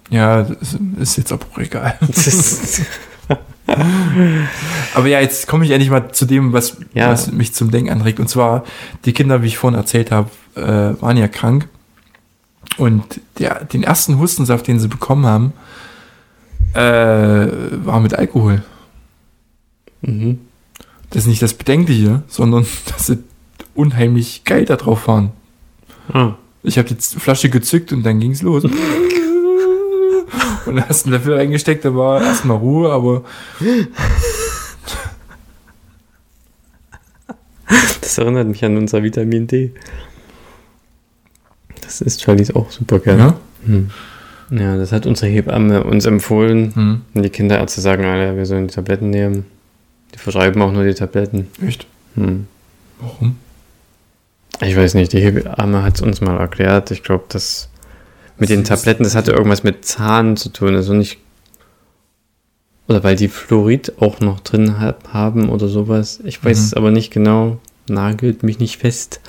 [0.09, 1.97] Ja, das ist jetzt aber auch egal.
[4.95, 7.09] Aber ja, jetzt komme ich endlich mal zu dem, was, Ja.
[7.09, 8.19] was mich zum Denken anregt.
[8.19, 8.63] Und zwar,
[9.05, 11.67] die Kinder, wie ich vorhin erzählt habe, äh, waren ja krank.
[12.77, 15.53] Und der, den ersten Hustensaft, den sie bekommen haben,
[16.73, 17.47] äh,
[17.85, 18.63] war mit Alkohol.
[20.01, 20.39] mhm.
[21.09, 23.19] Das ist nicht das Bedenkliche, sondern dass sie
[23.75, 25.31] unheimlich geil da drauf waren.
[26.13, 28.63] ah, Ich habe die Flasche gezückt und dann ging's los.
[30.65, 33.23] Und hast einen Löffel reingesteckt, da war erstmal Ruhe, aber
[38.01, 39.71] das erinnert mich an unser Vitamin D.
[41.81, 43.21] Das ist Charlies auch super gerne.
[43.21, 43.39] ja.
[43.65, 43.89] Hm.
[44.51, 46.75] Ja, das hat unsere Hebamme uns empfohlen.
[46.75, 49.45] Hm, Und die Kinderärzte sagen alle, wir sollen die Tabletten nehmen.
[50.13, 51.47] Die verschreiben auch nur die Tabletten.
[51.65, 51.87] echt.
[52.15, 52.47] Hm.
[52.99, 53.37] Warum?
[54.59, 56.91] Ich weiß nicht, die Hebamme hat es uns mal erklärt.
[56.91, 57.69] Ich glaube, das
[58.41, 60.75] mit den Tabletten, das hatte irgendwas mit Zahn zu tun.
[60.75, 61.19] Also nicht.
[62.87, 66.19] Oder weil die Fluorid auch noch drin hab, haben oder sowas.
[66.23, 66.65] Ich weiß Mhm.
[66.65, 67.59] es aber nicht genau.
[67.87, 69.21] Nagelt mich nicht fest.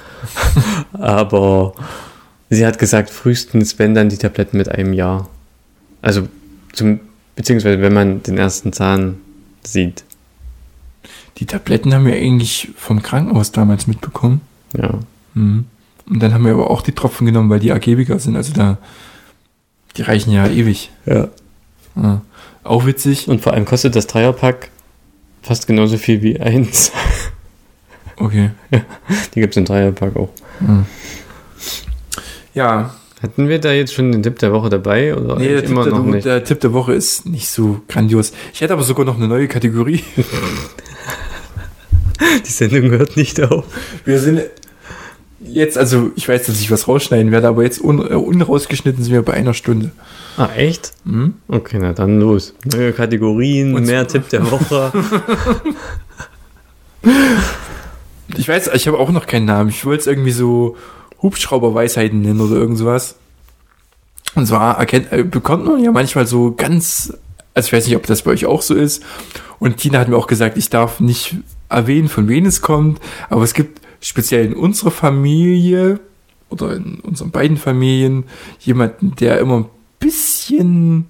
[0.95, 1.75] aber
[2.49, 5.29] sie hat gesagt, frühestens, wenn dann die Tabletten mit einem Jahr.
[6.01, 6.27] Also,
[6.73, 7.01] zum,
[7.37, 9.19] beziehungsweise wenn man den ersten Zahn
[9.63, 10.05] sieht.
[11.37, 14.41] Die Tabletten haben wir eigentlich vom Krankenhaus damals mitbekommen.
[14.75, 14.99] Ja.
[15.35, 15.67] Mhm.
[16.09, 18.37] Und dann haben wir aber auch die Tropfen genommen, weil die ergiebiger sind.
[18.37, 18.79] Also da,
[19.97, 20.91] die reichen ja ewig.
[21.07, 21.29] ja.
[21.95, 22.23] Ja.
[22.65, 23.29] Auch witzig.
[23.29, 24.71] Und vor allem kostet das Dreierpack
[25.43, 26.93] fast genauso viel wie eins.
[28.17, 28.51] Okay.
[29.35, 30.29] Die gibt es im Dreierpack auch.
[30.61, 30.85] Mhm.
[32.55, 35.17] Ja, Hatten wir da jetzt schon den Tipp der Woche dabei?
[35.17, 36.25] Oder nee, der eigentlich Tipp, immer der, noch nicht?
[36.25, 38.33] der Tipp der Woche ist nicht so grandios.
[38.53, 40.05] Ich hätte aber sogar noch eine neue Kategorie.
[42.47, 43.65] Die Sendung hört nicht auf.
[44.05, 44.43] Wir sind
[45.45, 49.13] jetzt, also ich weiß, dass ich was rausschneiden werde, aber jetzt un, äh, unrausgeschnitten sind
[49.13, 49.91] wir bei einer Stunde.
[50.37, 50.93] Ah, echt?
[51.05, 51.35] Mhm.
[51.49, 52.55] Okay, na dann los.
[52.65, 54.93] Neue Kategorien, Und- mehr Tipp der Woche.
[58.37, 59.69] Ich weiß, ich habe auch noch keinen Namen.
[59.69, 60.77] Ich wollte es irgendwie so
[61.21, 63.17] Hubschrauberweisheiten nennen oder irgend sowas.
[64.35, 67.13] Und zwar erkennt, äh, bekommt man ja manchmal so ganz,
[67.55, 69.03] also ich weiß nicht, ob das bei euch auch so ist.
[69.59, 71.37] Und Tina hat mir auch gesagt, ich darf nicht
[71.69, 76.01] erwähnen, von wem es kommt, aber es gibt speziell in unserer Familie
[76.51, 78.25] oder in unseren beiden Familien
[78.61, 79.67] jemanden, der immer ein
[79.99, 81.07] bisschen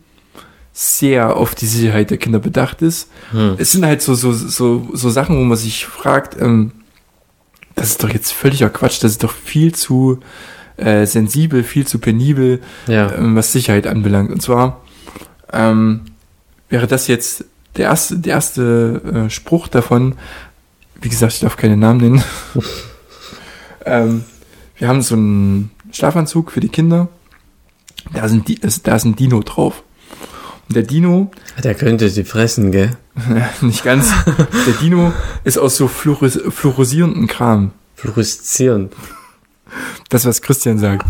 [0.72, 3.10] sehr auf die Sicherheit der Kinder bedacht ist.
[3.32, 3.56] Hm.
[3.58, 6.72] Es sind halt so, so, so, so Sachen, wo man sich fragt, ähm,
[7.74, 10.20] das ist doch jetzt völliger Quatsch, das ist doch viel zu
[10.76, 13.12] äh, sensibel, viel zu penibel, Ja.
[13.14, 14.30] ähm, was Sicherheit anbelangt.
[14.30, 14.82] Und zwar
[15.52, 16.02] ähm,
[16.68, 17.44] wäre das jetzt
[17.76, 20.14] der erste, der erste äh, Spruch davon.
[21.02, 22.24] Wie gesagt, ich darf keine Namen nennen.
[23.84, 24.24] ähm,
[24.78, 27.08] wir haben so einen Schlafanzug für die Kinder.
[28.14, 29.82] Da, sind die, ist, da ist ein Dino drauf.
[30.68, 31.32] Und der Dino
[31.62, 32.96] Der könnte sie fressen, gell?
[33.60, 34.12] nicht ganz.
[34.66, 37.72] Der Dino ist aus so fluoris fluorosierenden Kram.
[37.96, 38.94] Fluoreszierend.
[40.08, 41.06] Das, was Christian sagt.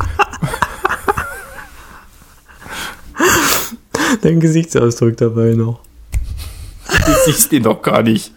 [4.22, 5.80] Dein Gesichtsausdruck dabei noch.
[6.88, 8.32] Ich sieh's den doch gar nicht.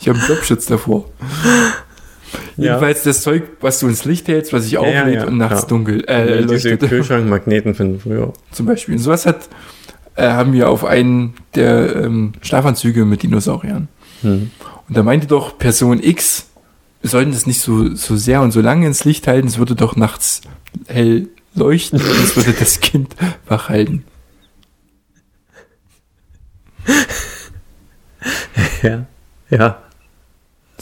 [0.00, 1.06] Ich habe einen Jobschutz davor.
[2.56, 2.64] Ja.
[2.74, 5.66] Jedenfalls das Zeug, was du ins Licht hältst, was sich ja, auflädt ja, und nachts
[5.66, 6.76] dunkel äh, Diese.
[6.76, 8.32] Kühlschrankmagneten von früher.
[8.52, 8.94] Zum Beispiel.
[8.94, 9.48] Und sowas hat,
[10.14, 13.88] äh, haben wir auf einen der ähm, Schlafanzüge mit Dinosauriern.
[14.22, 14.50] Hm.
[14.88, 16.50] Und da meinte doch Person X,
[17.00, 19.74] wir sollten das nicht so, so sehr und so lange ins Licht halten, es würde
[19.74, 20.42] doch nachts
[20.86, 23.16] hell leuchten und es würde das Kind
[23.48, 24.04] wach halten.
[28.82, 29.06] Ja.
[29.50, 29.82] Ja.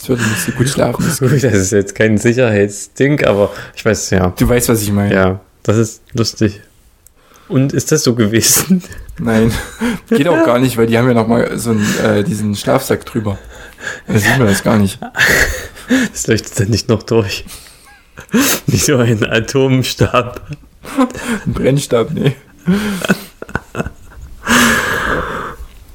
[0.01, 1.03] Es würde nicht so gut schlafen.
[1.05, 4.33] Das- Gut, das ist jetzt kein Sicherheitsding, aber ich weiß, ja.
[4.37, 5.13] Du weißt, was ich meine.
[5.13, 6.61] Ja, das ist lustig.
[7.47, 8.83] Und ist das so gewesen?
[9.19, 9.51] Nein,
[10.09, 13.05] geht auch gar nicht, weil die haben ja noch mal so einen, äh, diesen Schlafsack
[13.05, 13.37] drüber.
[14.07, 14.99] Da sieht man das gar nicht.
[16.11, 17.45] Das leuchtet dann nicht noch durch.
[18.67, 20.39] Nicht so ein Atomstab.
[21.47, 22.35] Ein Brennstab, nee.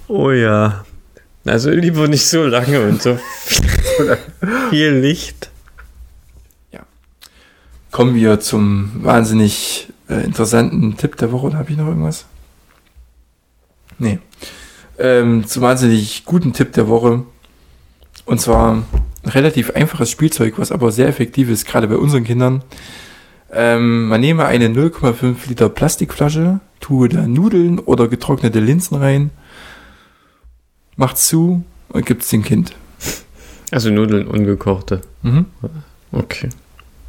[0.08, 0.84] Oh ja.
[1.44, 4.18] Also lieber nicht so lange und so viel,
[4.70, 5.50] viel Licht.
[7.94, 11.46] Kommen wir zum wahnsinnig äh, interessanten Tipp der Woche.
[11.46, 12.26] Oder habe ich noch irgendwas?
[14.00, 14.18] Nee.
[14.98, 17.22] Ähm, zum wahnsinnig guten Tipp der Woche.
[18.24, 18.82] Und zwar
[19.22, 22.64] ein relativ einfaches Spielzeug, was aber sehr effektiv ist, gerade bei unseren Kindern.
[23.52, 29.30] Ähm, man nehme eine 0,5 Liter Plastikflasche, tue da Nudeln oder getrocknete Linsen rein,
[30.96, 32.74] macht's zu und gibt's dem Kind.
[33.70, 35.00] Also Nudeln ungekochte.
[35.22, 35.46] Mhm.
[36.12, 36.48] Okay.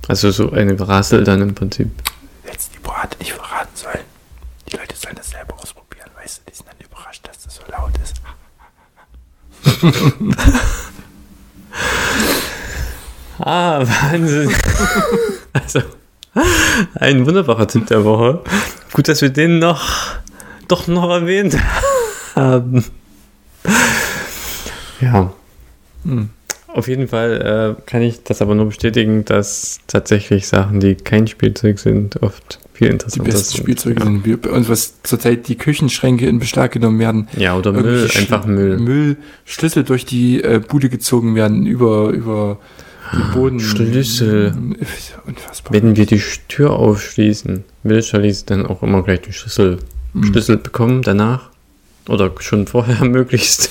[0.07, 1.89] Also so eine Rassel dann im Prinzip.
[2.43, 3.99] Hättest die Brate nicht verraten sollen.
[4.71, 7.63] Die Leute sollen das selber ausprobieren, weißt du, die sind dann überrascht, dass das so
[7.71, 8.21] laut ist.
[13.37, 14.49] Ah, Wahnsinn.
[15.53, 15.81] also,
[16.95, 18.41] ein wunderbarer Tipp der Woche.
[18.93, 19.83] Gut, dass wir den noch,
[20.67, 21.57] doch noch erwähnt
[22.35, 22.85] haben.
[25.01, 25.33] Ja.
[26.03, 26.29] Hm.
[26.67, 31.27] Auf jeden Fall äh, kann ich das aber nur bestätigen, dass tatsächlich Sachen, die kein
[31.27, 33.63] Spielzeug sind, oft viel Die interessanter besten sind.
[33.63, 34.05] Spielzeuge ja.
[34.05, 37.29] sind wir, bei uns, was zurzeit die Küchenschränke in Beschlag genommen werden.
[37.37, 38.77] Ja, oder Müll, einfach Müll.
[38.77, 42.59] Müll, Schlüssel durch die äh, Bude gezogen werden, über, über
[43.13, 43.59] den Boden.
[43.61, 44.53] Schlüssel.
[45.25, 45.71] Unfassbar.
[45.73, 49.79] Wenn wir die Tür aufschließen, will Charlize dann auch immer gleich den Schlüssel,
[50.15, 50.23] Mhm.
[50.25, 51.49] Schlüssel bekommen danach.
[52.07, 53.69] Oder schon vorher möglichst.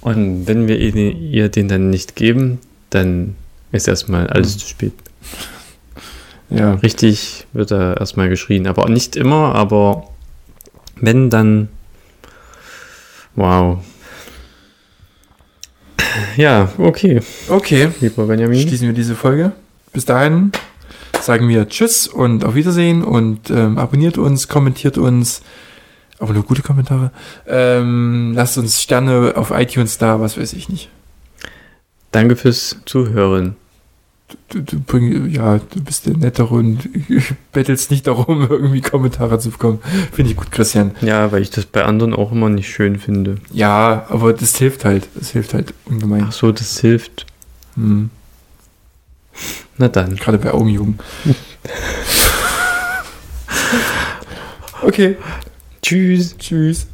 [0.00, 2.58] Und wenn wir ihr den dann nicht geben,
[2.90, 3.36] dann
[3.72, 4.58] ist erstmal alles Mhm.
[4.58, 4.92] zu spät.
[6.50, 8.66] Ja, Richtig wird da erstmal geschrien.
[8.66, 10.08] Aber nicht immer, aber
[10.96, 11.68] wenn, dann.
[13.34, 13.78] Wow.
[16.36, 17.88] Ja, okay, okay.
[18.00, 18.60] lieber Benjamin.
[18.68, 19.52] Schließen wir diese Folge.
[19.92, 20.52] Bis dahin
[21.20, 25.42] sagen wir Tschüss und auf Wiedersehen und ähm, abonniert uns, kommentiert uns.
[26.24, 27.10] Aber nur gute Kommentare.
[27.46, 30.88] Ähm, lasst uns Sterne auf iTunes da, was weiß ich nicht.
[32.12, 33.56] Danke fürs Zuhören.
[34.48, 36.88] Du, du, bring, ja, du bist der Nettere und
[37.52, 39.80] bettelst nicht darum, irgendwie Kommentare zu bekommen.
[40.12, 40.92] Finde ich gut, Christian.
[41.02, 43.36] Ja, weil ich das bei anderen auch immer nicht schön finde.
[43.52, 45.10] Ja, aber das hilft halt.
[45.16, 46.28] Das hilft halt ungemein.
[46.28, 47.26] Ach so, das hilft.
[47.74, 48.08] Hm.
[49.76, 50.16] Na dann.
[50.16, 51.02] Gerade bei Augenjugend.
[54.82, 55.18] okay,
[55.84, 56.34] Tschüss.
[56.38, 56.86] Tschüss.